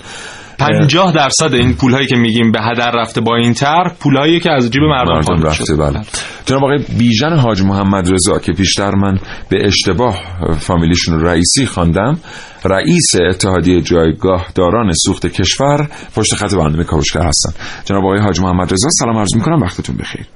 [0.60, 4.70] 50 درصد این پولهایی که میگیم به هدر رفته با این طرح پولهایی که از
[4.70, 5.76] جیب مردم مردم رفته.
[5.76, 6.00] بله.
[6.46, 9.18] جناب آقای بیژن حاج محمد رضا که پیشتر من
[9.50, 10.14] به اشتباه
[10.60, 12.18] فامیلیشون رو رئیسی خواندم
[12.64, 17.52] رئیس اتحادیه جایگاه داران سوخت کشور پشت خط برنامه کاوشگر هستن.
[17.84, 20.26] جناب آقای حاج محمد رضا سلام عرض می‌کنم وقتتون بخیر.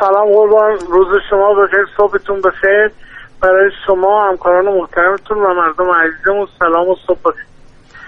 [0.00, 2.90] سلام قربان روز شما بخیر صبحتون بخیر.
[3.42, 7.55] برای شما همکاران محترمتون و مردم عزیزمون سلام و صبح بخیر.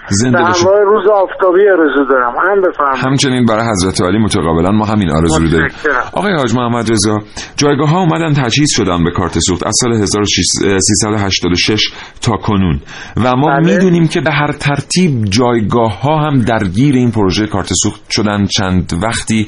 [0.09, 0.67] زنده باشید.
[0.67, 2.33] روز آفتابی آرزو دارم.
[2.37, 3.05] هم بفرمایید.
[3.05, 5.69] همچنین برای حضرت علی متقابلا ما همین آرزو رو داریم.
[6.13, 7.17] آقای حاج محمد رضا
[7.57, 11.81] جایگاه ها اومدن تجهیز شدن به کارت سوخت از سال 1386
[12.21, 12.79] تا کنون.
[13.17, 13.73] و ما بله.
[13.73, 18.93] می‌دونیم که به هر ترتیب جایگاه ها هم درگیر این پروژه کارت سوخت شدن چند
[19.03, 19.47] وقتی.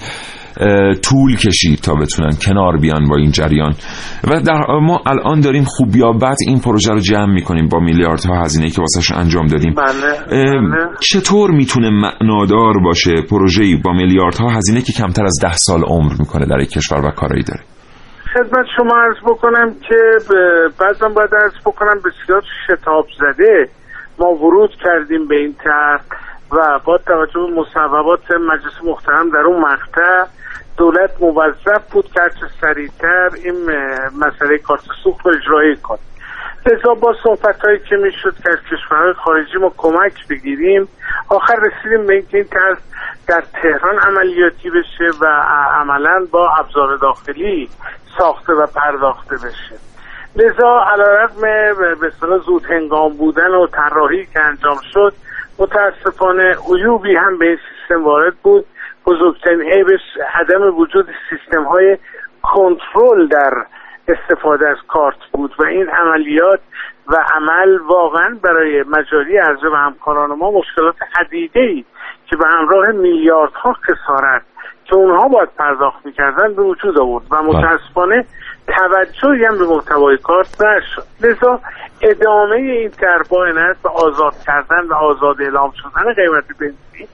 [1.04, 3.74] طول کشید تا بتونن کنار بیان با این جریان.
[4.24, 8.42] و در ما الان داریم خوب یا بد این پروژه رو جمع می‌کنیم با میلیاردها
[8.44, 9.74] هزینه که واسش انجام دادیم.
[9.74, 10.90] بله بله.
[11.00, 16.46] چطور می‌تونه معنادار باشه پروژه‌ای با میلیاردها هزینه که کمتر از ده سال عمر می‌کنه
[16.46, 17.62] در یک کشور و کارایی داره؟
[18.34, 19.96] خدمت شما عرض بکنم که
[20.30, 23.70] ب- بعضا باید عرض بکنم بسیار شتاب زده
[24.20, 26.02] ما ورود کردیم به این طرح
[26.52, 30.26] و با توجه به مصوبات مجلس محترم در اون مقطع
[30.78, 33.56] دولت موظف بود که هرچه سریعتر این
[34.20, 36.00] مسئله کارت سوخت رو اجرایی کنه.
[36.66, 40.88] لذا با صحبت هایی که می‌شد که از کشورهای خارجی ما کمک بگیریم
[41.30, 42.48] آخر رسیدیم به اینکه این
[43.28, 45.26] در تهران عملیاتی بشه و
[45.80, 47.70] عملا با ابزار داخلی
[48.18, 49.76] ساخته و پرداخته بشه.
[50.36, 51.42] لذا علیرغم
[52.00, 55.14] به اصطلاح زود هنگام بودن و طراحی که انجام شد
[55.60, 58.66] متاسفانه عیوبی هم به این سیستم وارد بود.
[59.06, 60.02] بزرگترین عیبش
[60.34, 61.98] عدم وجود سیستم های
[62.42, 63.66] کنترل در
[64.08, 66.60] استفاده از کارت بود و این عملیات
[67.08, 71.86] و عمل واقعا برای مجاری عرضه و همکاران ما مشکلات عدیده ای
[72.26, 74.42] که به همراه میلیاردها خسارت
[74.86, 78.26] که اونها باید پرداخت می‌کردن به وجود آورد و متاسفانه
[78.68, 81.04] توجهی هم به محتوای کارت نشد.
[81.22, 81.60] لذا
[82.02, 82.92] ادامه این
[83.30, 83.46] با
[83.84, 87.08] به آزاد کردن و آزاد اعلام شدن قیمت بنزین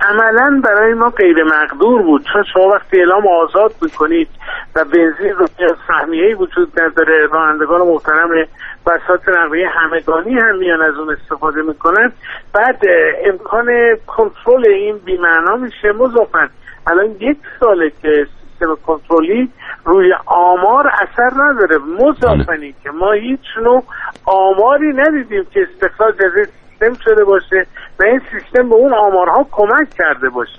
[0.00, 2.24] عملا برای ما غیر مقدور بود.
[2.32, 4.28] چون شما وقتی اعلام آزاد می‌کنید
[4.76, 5.46] و بنزین رو
[5.88, 8.46] سهمیه وجود نداره رانندگان محترم
[8.86, 12.12] بسات نقلیه همگانی هم میان از اون استفاده می‌کنن
[12.52, 12.82] بعد
[13.26, 15.92] امکان کنترل این بیمعنا میشه.
[15.92, 16.48] مضافن
[16.86, 19.48] الان یک ساله که سیستم کنترلی
[19.84, 21.78] روی آمار اثر نداره.
[21.78, 23.84] مضافنی که ما هیچ نوع
[24.24, 26.48] آماری ندیدیم که استخراج از
[26.78, 27.66] سیستم شده باشه
[28.00, 30.58] و این سیستم به اون آمارها کمک کرده باشه.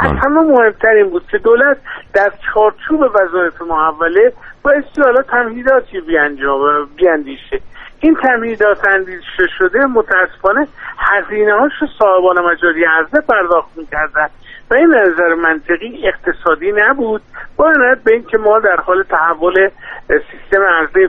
[0.00, 1.76] از همه مهمتر این بود که دولت
[2.14, 6.00] در چارچوب وظایف محوله بایستی حالا تمهیداتی
[6.96, 7.60] بیاندیشه.
[8.00, 10.68] این تمهیدات اندیشه شده متاسفانه
[10.98, 14.28] هزینه هاش رو صاحبان مجاری عرضه پرداخت می‌کردن
[14.70, 17.22] و این نظر منطقی اقتصادی نبود.
[17.56, 17.72] با
[18.04, 19.70] به اینکه ما در حال تحول
[20.08, 21.08] سیستم عرضه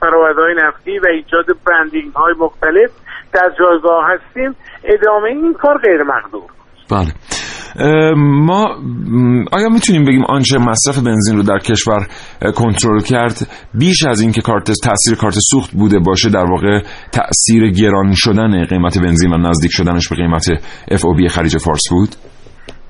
[0.00, 2.90] فراورده های نفتی و ایجاد برندینگ های مختلف
[3.32, 6.42] در جایگاه هستیم ادامه این کار غیر مقدور.
[6.90, 7.12] بله.
[8.16, 8.76] ما
[9.52, 12.06] آیا می‌تونیم بگیم آنچه مصرف بنزین رو در کشور
[12.56, 13.36] کنترل کرد
[13.74, 16.80] بیش از اینکه کارت تاثیر کارت سوخت بوده باشه در واقع
[17.12, 20.44] تاثیر گران شدن قیمت بنزین و نزدیک شدنش به قیمت
[20.90, 22.08] اف او بی خلیج فارس بود؟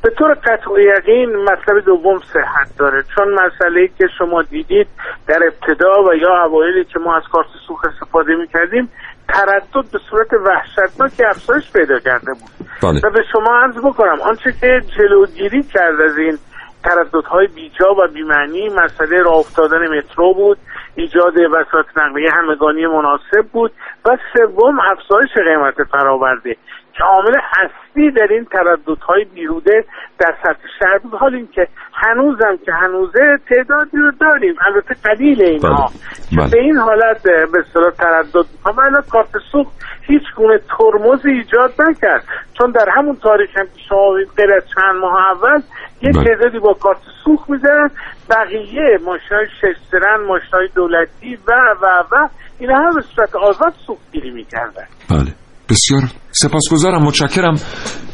[0.03, 3.03] به طور قطع یقین مطلب دوم صحت داره.
[3.17, 4.87] چون مسئله که شما دیدید
[5.29, 8.89] در ابتدا و یا اوایلی که ما از کارت سوخت استفاده می‌کردیم
[9.29, 13.01] تردد به صورت وحشتناک افزایش پیدا کرده بود بله.
[13.05, 16.39] و به شما عرض بکنم آنچه که جلوگیری کرد از این
[16.85, 20.59] ترددهای بیجا و بیمعنی مسئله راه افتادن مترو بود
[20.97, 23.73] ایجاد وسایط نقلیه همگانی مناسب بود
[24.05, 26.57] و سوم افزایش قیمت فراورده
[26.97, 29.85] که عامل اصلی در این ترددهای بیروده
[30.19, 31.15] در سطح شهر بود.
[31.15, 34.55] حال اینکه هنوزم که هنوزه تعدادی رو داریم.
[34.67, 35.87] البته قلیل اینها.
[35.87, 36.41] بله.
[36.43, 36.51] بله.
[36.51, 42.25] به این حالت به اصطلاح تردد می‌کنم کارت سوخت هیچ گونه ترمز ایجاد نکرد.
[42.59, 45.63] چون در همون تاریخ هم شما غیر از چند ماه اول
[46.03, 46.25] یه بله.
[46.25, 47.91] تعدادی با کارت سوخت می‌زنن.
[48.31, 52.29] بقیه ماشینای شش سرن ماشینای دولتی و و و
[52.59, 54.87] اینا هم به صورت آزاد سوخت گیری می‌کردن.
[55.11, 55.44] بله.
[55.71, 57.55] بسیار سپاسگزارم متشکرم.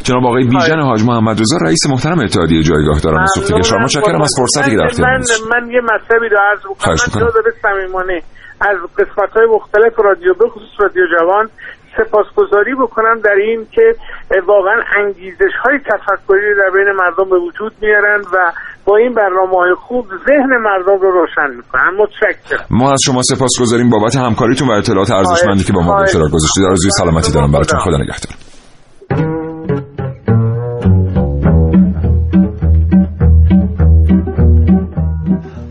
[0.03, 3.27] جناب آقای بیژن حاج محمد رضا رئیس محترم اتحادیه جایگاه دارم.
[3.27, 4.23] سوخت کشور متشکرم.
[4.23, 6.95] از فرصتی که در من, من یه مطلبی رو عرض بکنم.
[7.25, 8.23] من صمیمانه
[8.61, 11.49] از قسمت های مختلف رادیو به خصوص رادیو جوان
[11.97, 13.95] سپاسگزاری بکنم در این که
[14.47, 18.53] واقعا انگیزش های تفکری در بین مردم به وجود میارن و
[18.91, 23.91] با این برنامه های خوب ذهن مردم رو روشن می‌کنن متشکرم ما از شما سپاسگزاریم
[23.91, 26.65] بابت همکاریتون و اطلاعات ارزشمندی که با ما به اشتراک گذاشتید.
[26.65, 27.81] آرزوی سلامتی دارم براتون.
[27.81, 28.33] خدا نگهدار.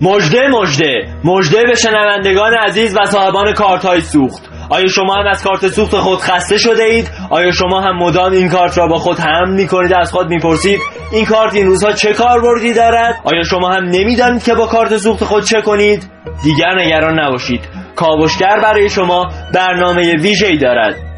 [0.01, 4.59] مجده مجده مجده به شنوندگان عزیز و صاحبان کارت های سوخت.
[4.70, 8.49] آیا شما هم از کارت سوخت خود خسته شده اید؟ آیا شما هم مدام این
[8.49, 10.80] کارت را با خود هم می کنید از خود می‌پرسید
[11.11, 15.24] این کارت این روزها چه کاربردی دارد؟ آیا شما هم نمی‌دانید که با کارت سوخت
[15.24, 16.09] خود چه کنید؟
[16.43, 17.61] دیگر نگران نباشید
[17.95, 21.09] کاوشگر برای شما برنامه ویژه‌ای دارد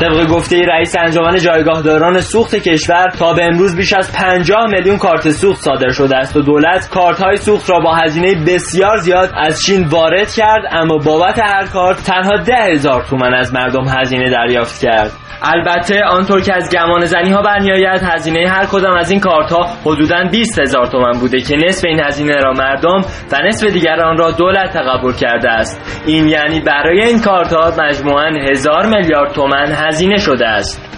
[0.00, 5.30] طبق گفته رئیس انجمن جایگاهداران سوخت کشور تا به امروز بیش از 50 میلیون کارت
[5.30, 9.62] سوخت صادر شده است و دولت کارت های سوخت را با هزینه بسیار زیاد از
[9.62, 14.82] چین وارد کرد اما بابت هر کارت تنها ده هزار تومن از مردم هزینه دریافت
[14.82, 15.12] کرد.
[15.42, 19.66] البته آنطور که از گمان زنی ها برمیآید هزینه هر کدام از این کارت ها
[19.84, 23.00] حدودا 20 هزار تومن بوده که نصف این هزینه را مردم
[23.32, 26.02] و نصف دیگر آن را دولت تقبل کرده است.
[26.06, 30.96] این یعنی برای این کارت ها مجموعا هزار میلیارد تومن هزینه شده است.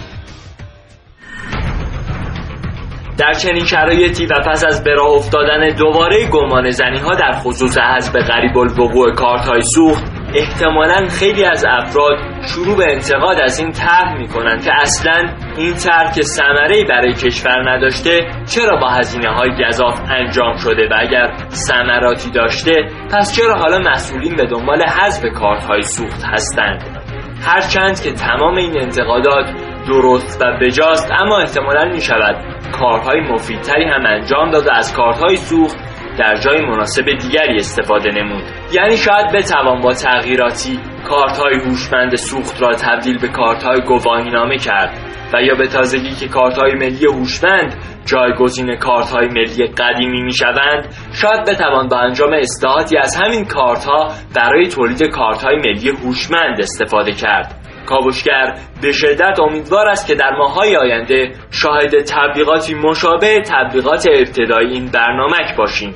[3.19, 7.77] در چنین شرایطی و پس از به راه افتادن دوباره گمان زنی ها در خصوص
[7.77, 10.03] حذف قریب الوقوع کارت های سوخت
[10.35, 12.17] احتمالا خیلی از افراد
[12.47, 17.71] شروع به انتقاد از این طرح می‌کنن که اصلا این طرح که ثمره برای کشور
[17.71, 22.73] نداشته چرا با هزینه های گذاف انجام شده و اگر ثمراتی داشته
[23.11, 26.98] پس چرا حالا مسئولین به دنبال حذف کارت های سوخت هستند؟
[27.41, 29.45] هرچند که تمام این انتقادات
[29.87, 32.35] درست و بجاست اما احتمالا می شود
[32.71, 35.77] کارهای مفیدتری هم انجام داد و از کارهای سوخت
[36.19, 38.43] در جای مناسب دیگری استفاده نمود.
[38.73, 40.79] یعنی شاید بتوان با تغییراتی
[41.09, 44.97] کارت های هوشمند سوخت را تبدیل به کارت های گواهینامه کرد
[45.33, 47.75] و یا به تازگی که کارت های ملی هوشمند
[48.09, 53.85] جایگزین کارت های ملی قدیمی می شوند شاید بتوان با انجام اصلاحاتی از همین کارت
[53.85, 57.55] ها برای تولید کارت های ملی هوشمند استفاده کرد.
[57.85, 64.85] کاوشگر به شدت امیدوار است که در ماهای آینده شاهد تبلیغاتی مشابه تبلیغات ابتدایی این
[64.85, 65.95] برنامک باشیم.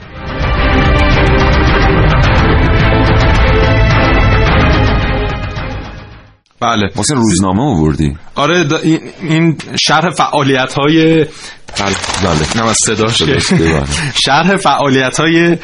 [6.61, 6.89] بله.
[6.95, 8.66] واسه روزنامه آوردی؟ آره
[9.22, 11.26] این شرح فعالیت های
[11.80, 11.96] بله.
[12.24, 12.70] بله.
[12.70, 13.84] از که صداش که بله.
[14.26, 15.58] شرح فعالیت های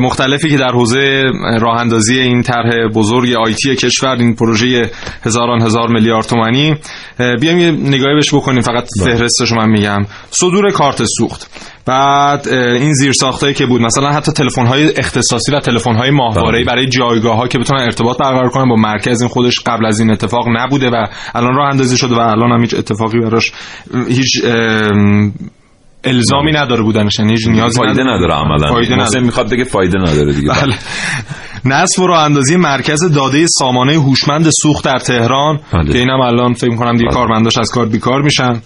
[0.00, 1.22] مختلفی که در حوزه
[1.60, 4.90] راه اندازی این طرح بزرگ آیتی کشور این پروژه
[5.24, 6.74] هزاران هزار میلیارد تومانی
[7.40, 8.60] بیایم یه نگاهی بهش بکنیم.
[8.60, 9.16] فقط بله.
[9.16, 10.06] فهرستش من میگم.
[10.30, 11.50] صدور کارت سوخت.
[11.86, 16.58] بعد این زیر ساختایی که بود مثلا حتی تلفن های اختصاصی و تلفن های ماهواره
[16.58, 16.64] بله.
[16.64, 20.10] برای جایگاه ها که بتونن ارتباط برقرار کنن با مرکز این خودش قبل از این
[20.10, 23.52] اتفاق نبوده و الان راه اندازی شده و الان هم هیچ اتفاقی براش
[24.08, 25.32] هیچ ام،
[26.04, 28.34] الزامی نداره بودنش یعنی هیچ نیازی فایده نداره.
[28.34, 28.72] عملا.
[28.72, 29.24] فایده محسن نداره.
[29.24, 30.48] می‌خواد بگه فایده نداره دیگه.
[30.48, 30.74] بله.
[31.64, 35.92] نصب و راه اندازی مرکز داده سامانه هوشمند سوخت در تهران بله.
[35.92, 37.14] که اینم الان فکر می‌کنم دیگه بله.
[37.14, 38.60] کارمنداش از کار بیکار میشن.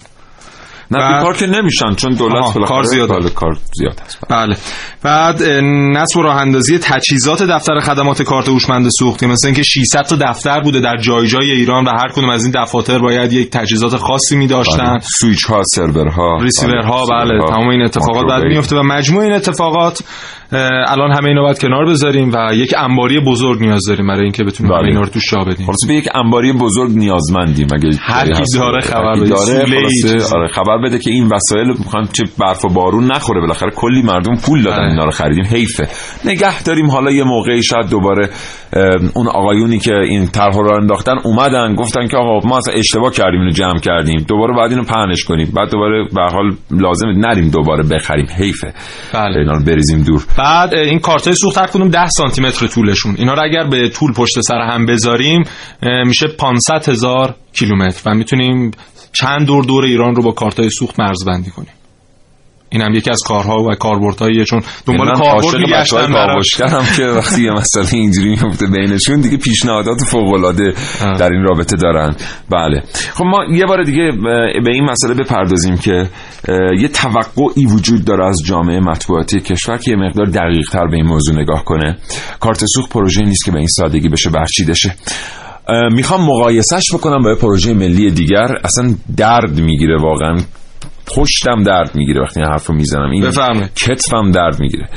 [0.91, 4.19] نه بعد- بیکار که نمیشن چون دولت کار زیاد بله، کار زیاد هست.
[4.29, 4.55] بله.
[5.03, 9.63] بعد اه، نصب و راه اندازی تجهیزات دفتر خدمات کارت هوشمند سوخت که مثلا اینکه
[9.63, 13.33] 600 تا دفتر بوده در جای جای ایران و هر کدوم از این دفاتر باید
[13.33, 14.99] یک تجهیزات خاصی می داشتن بله.
[15.19, 19.33] سویچ ها سرور ها ریسیور ها بله تمام این اتفاقات بعد میفته و مجموع این
[19.33, 19.99] اتفاقات
[20.51, 24.73] الان همه اینا باید کنار بذاریم و یک انباری بزرگ نیاز داریم برای اینکه بتونیم
[24.73, 24.87] بله.
[24.87, 28.43] اینا رو توش جا بدیم خلاص به یک انباری بزرگ نیازمندیم اگه هر کی.
[28.57, 29.29] داره هر خبر کی بده.
[29.29, 30.23] داره.
[30.35, 34.35] آره خبر بده که این وسایل می‌خوان چه برف و بارون نخوره بالاخره کلی مردم
[34.35, 34.89] پول دادن بله.
[34.89, 35.87] اینا رو خریدیم حیفه
[36.25, 38.29] نگه داریم حالا یه موقعی شاید دوباره
[39.13, 43.39] اون آقایونی که این طرح رو انداختن اومدن گفتن که آقا ما اصلا اشتباه کردیم
[43.39, 44.25] اینو جمع کردیم.
[44.27, 45.51] دوباره بعد اینو پهنش کنیم.
[45.55, 48.27] بعد دوباره به هر حال لازم نریم دوباره بخریم.
[48.37, 48.73] حیفه.
[49.13, 49.37] بله.
[49.37, 50.25] اینا رو بریزیم دور.
[50.37, 53.15] بعد این کارت های سوخت هر کدوم 10 سانتی متر طولشون.
[53.17, 55.43] اینا رو اگر به طول پشت سر هم بذاریم
[56.05, 58.01] میشه 500 هزار کیلومتر.
[58.05, 58.71] و می‌تونیم
[59.13, 61.76] چند دور دور ایران رو با کارت های سوخت مرزبندی کنیم.
[62.69, 67.51] این هم یکی از کارها و کاربردهاییه چون دنبال کاربرد میگشتن کاوشگرم که وقتی یه
[67.51, 70.73] مسئله اینجوری میفته بینشون دیگه پیشنهادات فوق العاده.
[71.19, 72.15] در این رابطه دارن.
[72.49, 72.83] بله.
[73.13, 74.11] خب ما یه بار دیگه
[74.63, 76.09] به این مسئله بپردازیم که
[76.79, 81.05] یه توقعی وجود داره از جامعه مطبوعاتی کشور که یه مقدار دقیق تر به این
[81.05, 81.97] موضوع نگاه کنه.
[82.39, 84.95] کارت سوخت پروژه نیست که به این سادگی بشه برچیده شه.
[85.91, 88.57] می‌خوام مقایسش بکنم با یه پروژه ملی دیگر.
[88.63, 90.37] اصلا درد می‌گیره واقعا.
[91.15, 93.11] پشتم درد می‌گیره وقتی این حرف رو می‌زنم.
[93.11, 93.73] این بفرمایید.
[93.73, 94.89] کتفم درد می‌گیره.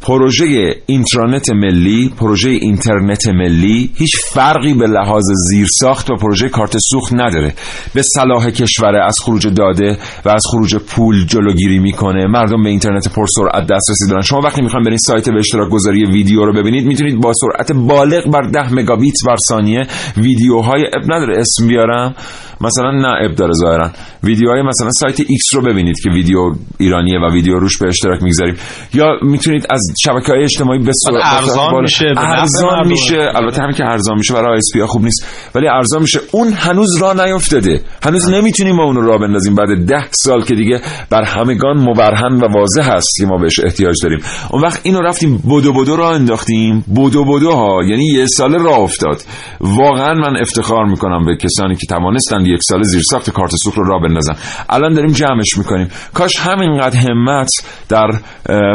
[0.00, 7.12] پروژه اینترنت ملی پروژه اینترنت ملی هیچ فرقی به لحاظ زیرساخت و پروژه کارت سوخت
[7.14, 7.54] نداره.
[7.94, 12.26] به صلاح کشور از خروج داده و از خروج پول جلوگیری می‌کنه.
[12.26, 14.22] مردم به اینترنت پرسرعت دسترسی دارن.
[14.22, 18.30] شما وقتی می‌خواین برین سایت به اشتراک گذاری ویدیو رو ببینید می‌تونید با سرعت بالغ
[18.30, 19.82] بر 10 مگابیت بر ثانیه
[20.16, 21.38] ویدیوهای عیب نداره.
[21.38, 22.14] اسم بیارم.
[22.60, 23.90] مثلا نه عیب داره ظاهرا.
[24.24, 26.38] ویدیوهای مثلا سایت X رو ببینید که ویدیو
[26.78, 28.54] ایرانیه و ویدیو روش به اشتراک می‌گذاریم.
[28.94, 32.88] یا می‌تونید از شبکه های اجتماعی به صورت ارزان بالا- میشه، ارزان.
[32.88, 33.28] میشه.
[33.34, 35.50] البته همین که ارزان میشه برای اس خوب نیست.
[35.54, 36.20] ولی ارزان میشه.
[36.32, 39.54] اون هنوز راه نیافتاده هنوز نمی‌تونیم با اون راه بندازیم.
[39.54, 40.80] بعد ده سال که دیگه
[41.10, 44.18] بر همگان مبرهن و واضح هست که ما بهش احتیاج داریم.
[44.50, 46.84] اون وقت اینو رفتیم بدو بدو راه انداختیم.
[46.96, 49.22] بدو بدو ها یعنی یه سال راه افتاد.
[49.60, 53.84] واقعا من افتخار می‌کنم به کسانی که توانستن یک سال زیر ساخت کارت سوخت رو
[53.84, 54.34] راه بندازن.
[54.68, 55.88] الان داریم جمعش می‌کنیم.
[56.14, 57.48] کاش همینقدر همت
[57.88, 58.10] در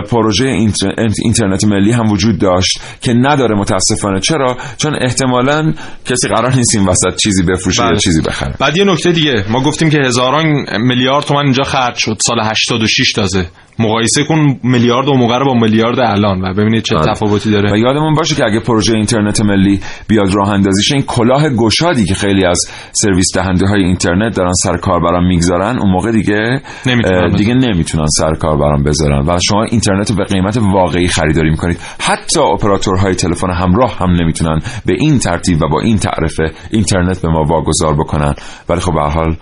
[0.09, 0.93] پروژه اینتر-
[1.23, 4.19] اینترنت ملی هم وجود داشت که نداره متاسفانه.
[4.19, 5.73] چرا؟ چون احتمالا
[6.05, 7.97] کسی قرار نیست این وسط چیزی بفروشه یا بله.
[7.99, 8.55] چیزی بخره.
[8.59, 9.45] بعد یه نکته دیگه.
[9.49, 12.17] ما گفتیم که هزاران میلیارد تومن اینجا خرج شد.
[12.27, 13.45] سال 86 تازه.
[13.79, 17.13] مقایسه کن میلیارد و موقع رو با میلیارد الان و ببینید چه بله.
[17.13, 21.03] تفاوتی داره و یادمون باشه که اگه پروژه اینترنت ملی بیاد راه اندازی شه، این
[21.07, 22.61] کلاه گشادی که خیلی از
[22.91, 27.35] سرویس دهنده های اینترنت دارن سر کاربران می‌گذارن اون موقع دیگه نمی‌تونن.
[27.35, 32.39] دیگه نمی‌تونن سر کاربران بذارن و شما اینترنت رو به قیمت واقعی خریداری می‌کنید حتی
[32.39, 37.43] اپراتورهای تلفن همراه هم نمی‌تونن به این ترتیب و با این تعرفه اینترنت به ما
[37.43, 38.33] واگذار بکنن
[38.69, 39.35] ولی خب به حال.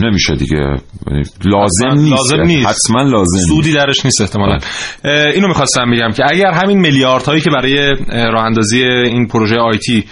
[0.00, 0.56] نمیشه دیگه.
[0.56, 2.12] یعنی لازم نیست.
[2.12, 2.68] لازم نیست.
[2.68, 3.48] حتما لازم نیست.
[3.48, 4.58] سودی درش نیست احتمالا.
[5.04, 9.56] اه، اینو می‌خواستم بگم که اگر همین میلیاردهایی که برای اه، راه اندازی این پروژه
[9.56, 10.04] آیتی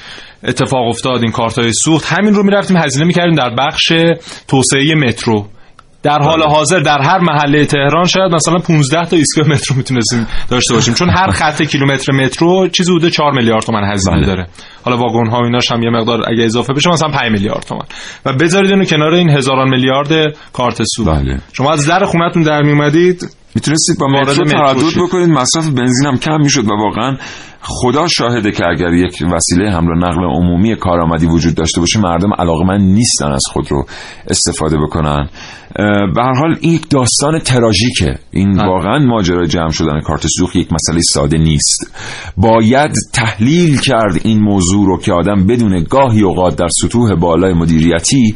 [0.45, 3.93] اتفاق افتاد این کارت های سوخت همین رو می‌رفتیم هزینه می‌کردیم در بخش
[4.49, 5.47] توسعه مترو.
[6.03, 10.75] در حال حاضر در هر محله تهران شاید مثلا 15 تا ایستگاه مترو می‌تونستیم داشته
[10.75, 10.95] باشیم.
[10.95, 14.27] چون هر خط کیلومتر مترو چیزی بوده 4 میلیارد تومان هزینه بله.
[14.27, 14.47] داره.
[14.85, 17.87] حالا واگن ها ایناش هم یه مقدار اگه اضافه بشه مثلا 5 میلیارد تومان.
[18.27, 21.39] و بذارید اینو کنار این هزاران میلیارد کارت سوخت بله.
[21.53, 23.23] شما از در خونتون در میومدید
[23.55, 24.83] می‌تونستید با مترو تردد.
[24.97, 25.29] بکنید.
[25.29, 27.17] مصرف بنزین هم کم می‌شد و واقعا
[27.63, 32.35] خدا شاهده که اگر یک وسیله حمل و نقل عمومی کارآمدی وجود داشته باشه مردم
[32.39, 33.87] علاقمند نیستن از خود رو
[34.29, 35.29] استفاده بکنن.
[36.15, 38.19] به هر حال این یک داستان تراژیکه.
[38.31, 38.57] این.
[38.57, 41.97] واقعا ماجرای جمع شدن کارت سوخت یک مسئله ساده نیست.
[42.37, 48.35] باید تحلیل کرد این موضوع رو که آدم بدون گاهی اوقات در سطوح بالای مدیریتی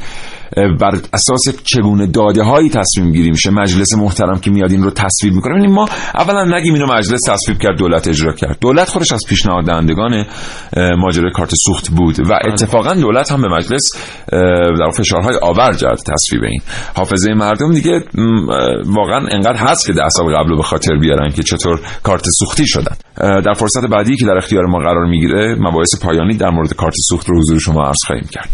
[0.80, 5.34] بر اساس چگونه داده هایی تصمیم گیری میشه مجلس محترم که میاد این رو تصویب
[5.34, 5.54] می‌کنه.
[5.54, 5.84] یعنی ما
[6.14, 8.58] اولا نگیم اینو مجلس تصویب کرد دولت اجرا کرد.
[8.60, 10.24] دولت خودش از پیشنهاد دهندگان
[10.98, 13.82] ماجرای کارت سوخت بود و اتفاقا دولت هم به مجلس
[14.80, 16.60] در فشارهای آور کرد تصویب این.
[16.96, 18.04] حافظه مردم دیگه
[18.86, 22.66] واقعا انقدر هست که ده سال قبل رو به خاطر بیارن که چطور کارت سوختی
[22.66, 22.96] شدن.
[23.40, 27.28] در فرصت بعدی که در اختیار ما قرار می‌گیره مباحث پایانی در مورد کارت سوخت
[27.28, 28.48] رو حضور شما عرض خواهیم کرد.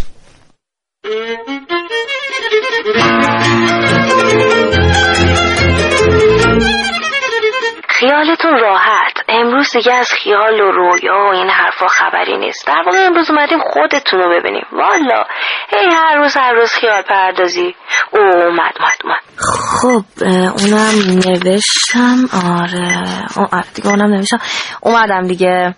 [8.01, 9.13] خیالتون راحت.
[9.29, 12.67] امروز دیگه از خیال و رویا و این حرفا خبری نیست.
[12.67, 14.67] در واقع امروز اومدیم خودتون رو ببینیم.
[14.73, 15.25] والا.
[15.69, 17.75] هی هر روز هر روز خیال پردازی.
[18.11, 19.23] او اومد اومد اومد.
[19.81, 20.05] خب
[20.61, 20.95] اونم
[21.45, 22.29] نوشتم.
[22.61, 23.63] آره.
[23.75, 24.41] دیگه اونم نوشتم.
[24.81, 25.75] اومدم دیگه.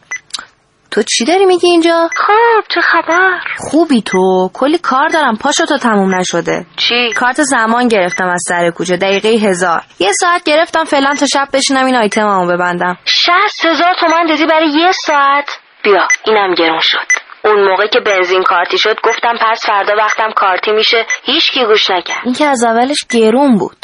[0.92, 4.50] تو چی داری میگی اینجا؟ خب چه خبر؟ خوبی تو.
[4.54, 5.36] کلی کار دارم.
[5.36, 6.66] پاشو تا تموم نشده.
[6.76, 8.96] چی؟ کارت زمان گرفتم از سر کوچه.
[8.96, 9.82] دقیقه هزار.
[9.98, 12.98] یه ساعت گرفتم فعلا تا شب بشینم این آیتممو ببندم.
[13.04, 15.58] شست هزار تومن دادی برای یه ساعت.
[15.82, 17.06] بیا اینم گرون شد.
[17.44, 21.06] اون موقع که بنزین کارتی شد گفتم پس فردا وقتم کارتی میشه.
[21.22, 22.22] هیچکی گوش نکرد.
[22.24, 23.76] این که از اولش گرون بود.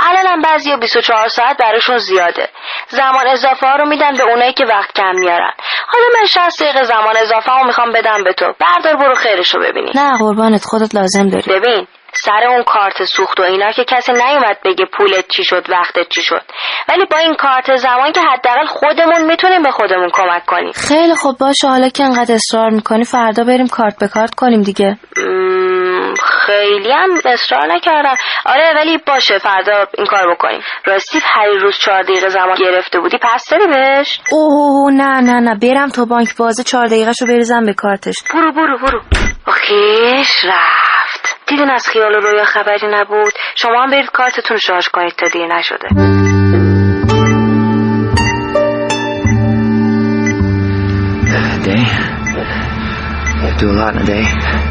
[0.00, 2.48] الانم بعضی 24 ساعت براشون زیاده.
[2.88, 5.52] زمان اضافه ها رو میدن به اونایی که وقت کم میارن.
[5.94, 8.46] حالا من 60 دقیقه زمان اضافه ها می‌خوام بدم به تو.
[8.60, 9.90] بردار برو خیرشو ببینی.
[9.94, 11.60] نه قربانت خودت لازم داری.
[11.60, 16.08] ببین سر اون کارت سوخت و اینا که کسی نیومد بگه پولت چی شد وقتت
[16.08, 16.42] چی شد.
[16.88, 20.72] ولی با این کارت زمان که حداقل خودمون می‌تونیم به خودمون کمک کنیم.
[20.72, 21.68] خیلی خوب باشه.
[21.68, 24.96] حالا که انقدر اصرار می‌کنی فردا بریم کارت به کارت کنیم دیگه.
[26.46, 28.14] خیلی هم اصرار نکردم.
[28.46, 30.60] آره ولی باشه فردا این کار بکنیم.
[30.84, 33.18] راستی هر روز چهار دقیقه زمان گرفته بودی.
[33.22, 35.58] پس داری بهش؟ اوه نه نه نه.
[35.62, 38.14] برم تا بانک بازه چهار دقیقه شو بریزم به کارتش.
[38.34, 39.00] برو برو برو.
[39.46, 41.36] آخیش رفت.
[41.46, 45.28] دیدین از خیال و رویا خبری نبود؟ شما هم برید کارتتون رو شارژ کنید تا
[45.28, 45.88] دیر نشده.
[51.64, 51.84] day.
[53.58, 54.63] Do a lot in a day.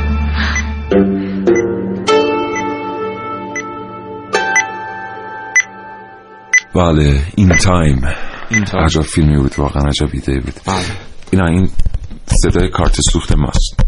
[6.76, 8.02] بله این time
[8.50, 8.86] این time.
[8.86, 10.54] عجب فیلمی بود واقعا عجب ایده بود.
[10.68, 10.86] بله.
[11.32, 11.70] اینا این
[12.26, 13.80] صدای کارت سوخت ماست.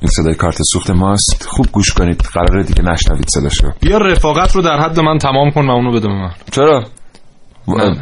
[0.00, 1.46] این صدای کارت سوخت ماست.
[1.48, 2.20] خوب گوش کنید.
[2.32, 3.70] قراره دیگه نشنوید صداشو.
[3.80, 6.32] بیا رفاقت رو در حد من تمام کن و اونو بده به من.
[6.50, 6.84] چرا؟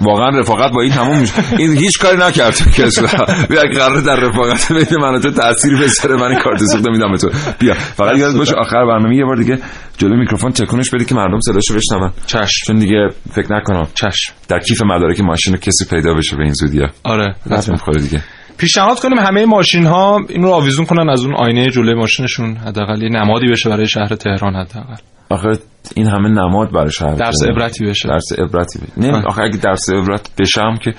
[0.01, 1.33] واقعا رفاقت با این تموم میشه.
[1.59, 6.17] این هیچ کاری نکرد کشور بیا قرار در رفاقت بین من و تو تاثیر بذاره.
[6.17, 7.31] من کارت سوخت میدم به تو.
[7.59, 7.75] بیا.
[7.75, 9.59] فقط یاد باشه آخر برنامه یه بار دیگه
[9.99, 12.13] جلوی میکروفون تکونش بدی که مردم صداشو بشنون.
[12.27, 12.67] چشم.
[12.67, 13.87] چون دیگه فکر نکنم.
[13.95, 14.33] چشم.
[14.49, 16.89] در کیف مدارک ماشین کسی پیدا بشه به این زودیه.
[17.05, 18.23] آره حتما دیگه.
[18.61, 23.03] پیشنهاد کنیم همه ماشین ها این رو آویزون کنن از اون آینه جلوی ماشینشون حداقل
[23.03, 24.95] یه نمادی بشه برای شهر تهران حداقل
[25.31, 25.49] آخه
[25.97, 27.43] این همه نماد برای شهر درس.
[27.49, 28.09] عبرتی بشه.
[28.09, 29.23] درس عبرتی بشه نه.
[29.27, 30.95] آخه اگه درس عبرت بشم که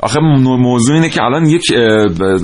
[0.00, 1.72] آخه مو- موضوع اینه که الان یک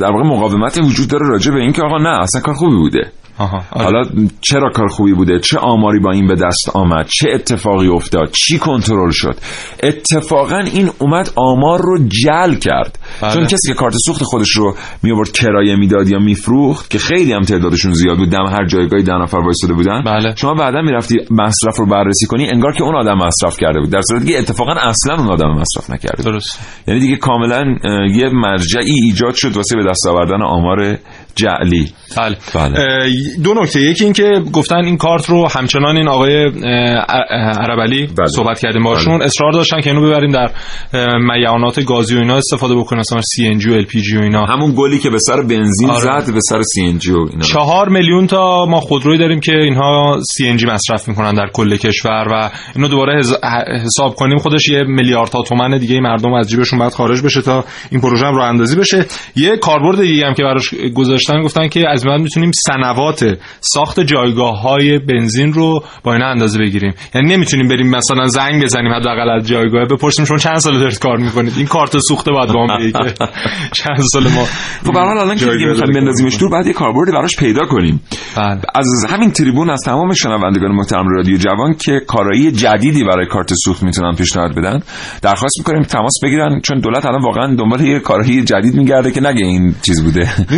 [0.00, 3.12] در واقع مقاومت وجود داره راجع به این که آقا نه اصلا کار خوبی بوده
[3.38, 3.84] آها آره.
[3.84, 4.02] حالا
[4.40, 8.58] چرا کار خوبی بوده چه آماری با این به دست آمد چه اتفاقی افتاد چی
[8.58, 9.36] کنترل شد
[9.82, 13.34] اتفاقا این اومد آمار رو جل کرد بله.
[13.34, 17.32] چون کسی که کارت سوخت خودش رو می آورد کرایه می‌داد یا میفروخت که خیلی
[17.32, 20.34] هم تعدادشون زیاد بود دم هر جایگاهی ده نفر وایساده بودن بله.
[20.36, 24.00] شما بعدا می‌رفتی مصرف رو بررسی کنی انگار که اون آدم مصرف کرده بود در
[24.02, 26.22] صورتی که اتفاقا اصلا اون آدم مصرف نکرده.
[26.22, 27.64] درست یعنی دیگه کاملا
[28.14, 30.98] یه مرجعی ایجاد شد واسه به دست آوردن آمار
[31.36, 32.36] جعلی بله.
[32.54, 33.10] بله.
[33.44, 36.44] دو نکته یکی این که گفتن این کارت رو همچنان این آقای
[37.60, 38.26] عربلی بله.
[38.26, 39.24] صحبت کردیم باشون بله.
[39.24, 40.50] اصرار داشتن که اینو ببریم در
[40.94, 44.16] اه، میعانات گازی و اینا استفاده بکنن مثلا سی ان جی و ال پی جی
[44.16, 46.00] و اینا همون گلی که به سر بنزین آره.
[46.00, 50.66] زد به سر CNG و اینا چهار میلیون تا ما خودروی داریم که اینها CNG
[50.66, 53.22] مصرف می‌کنن در کل کشور و اینو دوباره
[53.84, 58.00] حساب کنیم خودش یه میلیاردها تومن دیگه مردم از جیبشون باید خارج بشه تا این
[58.00, 59.06] پروژه هم راه اندازی بشه
[59.36, 60.74] یه کاربرد دیگه هم که براش
[61.22, 66.58] داشتن گفتن که از بعد می‌تونیم سنوات ساخت جایگاه های بنزین رو با اینا اندازه
[66.58, 66.94] بگیریم.
[67.14, 69.84] یعنی نمی‌تونیم بریم مثلا زنگ بزنیم حداقل از جایگاه.
[69.84, 73.14] بپرسیم شما چند سال دارید کار می‌کنید؟ این کارت سوخته باید با که
[73.78, 74.44] چند سال ما
[74.86, 78.02] خب برحال الان که دیگه می‌خوایم بندازیمش دور بعد یه کاربردی براش پیدا کنیم.
[78.36, 78.60] بله.
[78.74, 83.82] از همین تریبون از تمام شنوندگان محترم رادیو جوان که کارایی جدیدی برای کارت سوخت
[83.82, 84.80] می‌تونن پیشنهاد بدن
[85.22, 89.46] درخواست می‌کنیم تماس بگیرن چون دولت الان واقعا دنبال یه کارایی جدید میگرده که نگه
[89.46, 90.28] این چیز بوده.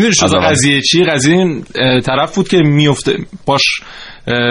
[0.54, 1.64] قضیه چی؟ قضیه این
[2.00, 3.62] طرف بود که میفته باش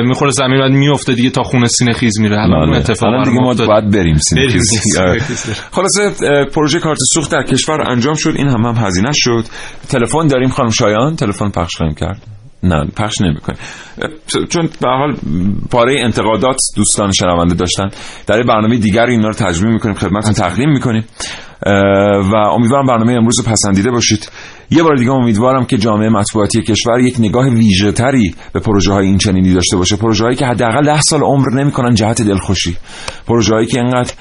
[0.05, 2.39] می‌خوره زمین بعد میفته دیگه تا خونه سینه خیز میره.
[2.39, 2.77] الان بله.
[2.77, 4.69] اتفاق الان دیگه ما باید بریم سینه خیز.
[4.69, 5.49] سینه خیز.
[5.71, 6.09] خلاصه
[6.55, 8.33] پروژه کارت سوخت در کشور انجام شد.
[8.35, 9.45] این هم هم هزینه شد.
[9.89, 11.15] تلفن داریم خانم شایان.
[11.15, 12.21] تلفن پخش خواهیم کرد.
[12.63, 13.55] نه پخش نمی‌کنه
[14.49, 15.15] چون به حال
[15.71, 17.89] پاره انتقادات دوستان شنونده داشتن.
[18.27, 21.05] در برنامه دیگر اینا رو تجربه می‌کنیم خدمتتون تقدیم می‌کنیم.
[22.31, 24.31] و امیدوارم برنامه امروز رو پسندیده باشید.
[24.71, 29.05] یه بار دیگه امیدوارم که جامعه مطبوعاتی کشور یک نگاه ویژه تری به پروژه های
[29.05, 29.95] این چنینی داشته باشه.
[29.95, 32.77] پروژه هایی که حداقل 10 سال عمر نمی‌کنن جهت دلخوشی.
[33.27, 34.13] پروژه هایی که اینقدر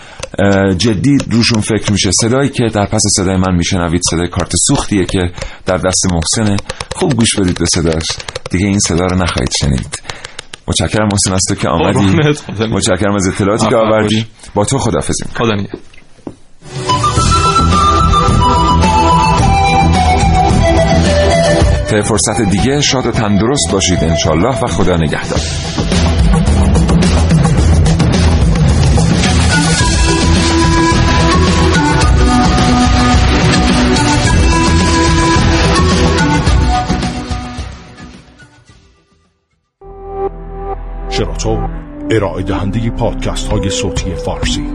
[0.79, 2.11] جدی روشون فکر میشه.
[2.21, 5.31] صدایی که در پس صدای من میشنوید صدای کارت سوختیه که
[5.67, 6.57] در دست محسنه.
[6.95, 8.07] خوب گوش بدید به صداش.
[8.51, 10.03] دیگه این صدا رو نخواهید شنید.
[10.69, 12.21] متشکرم محسن از تو که آمدی.
[12.67, 14.27] متشکرم از اطلاعاتی که آوردی.
[14.55, 15.57] با تو خدافظی خدا
[21.91, 25.41] تا فرصت دیگه شاد و تندرست باشید انشالله و خدا نگهدار.
[41.13, 41.69] شراطو
[42.11, 44.67] ارائه دهنده پادکست های صوتی فارسی.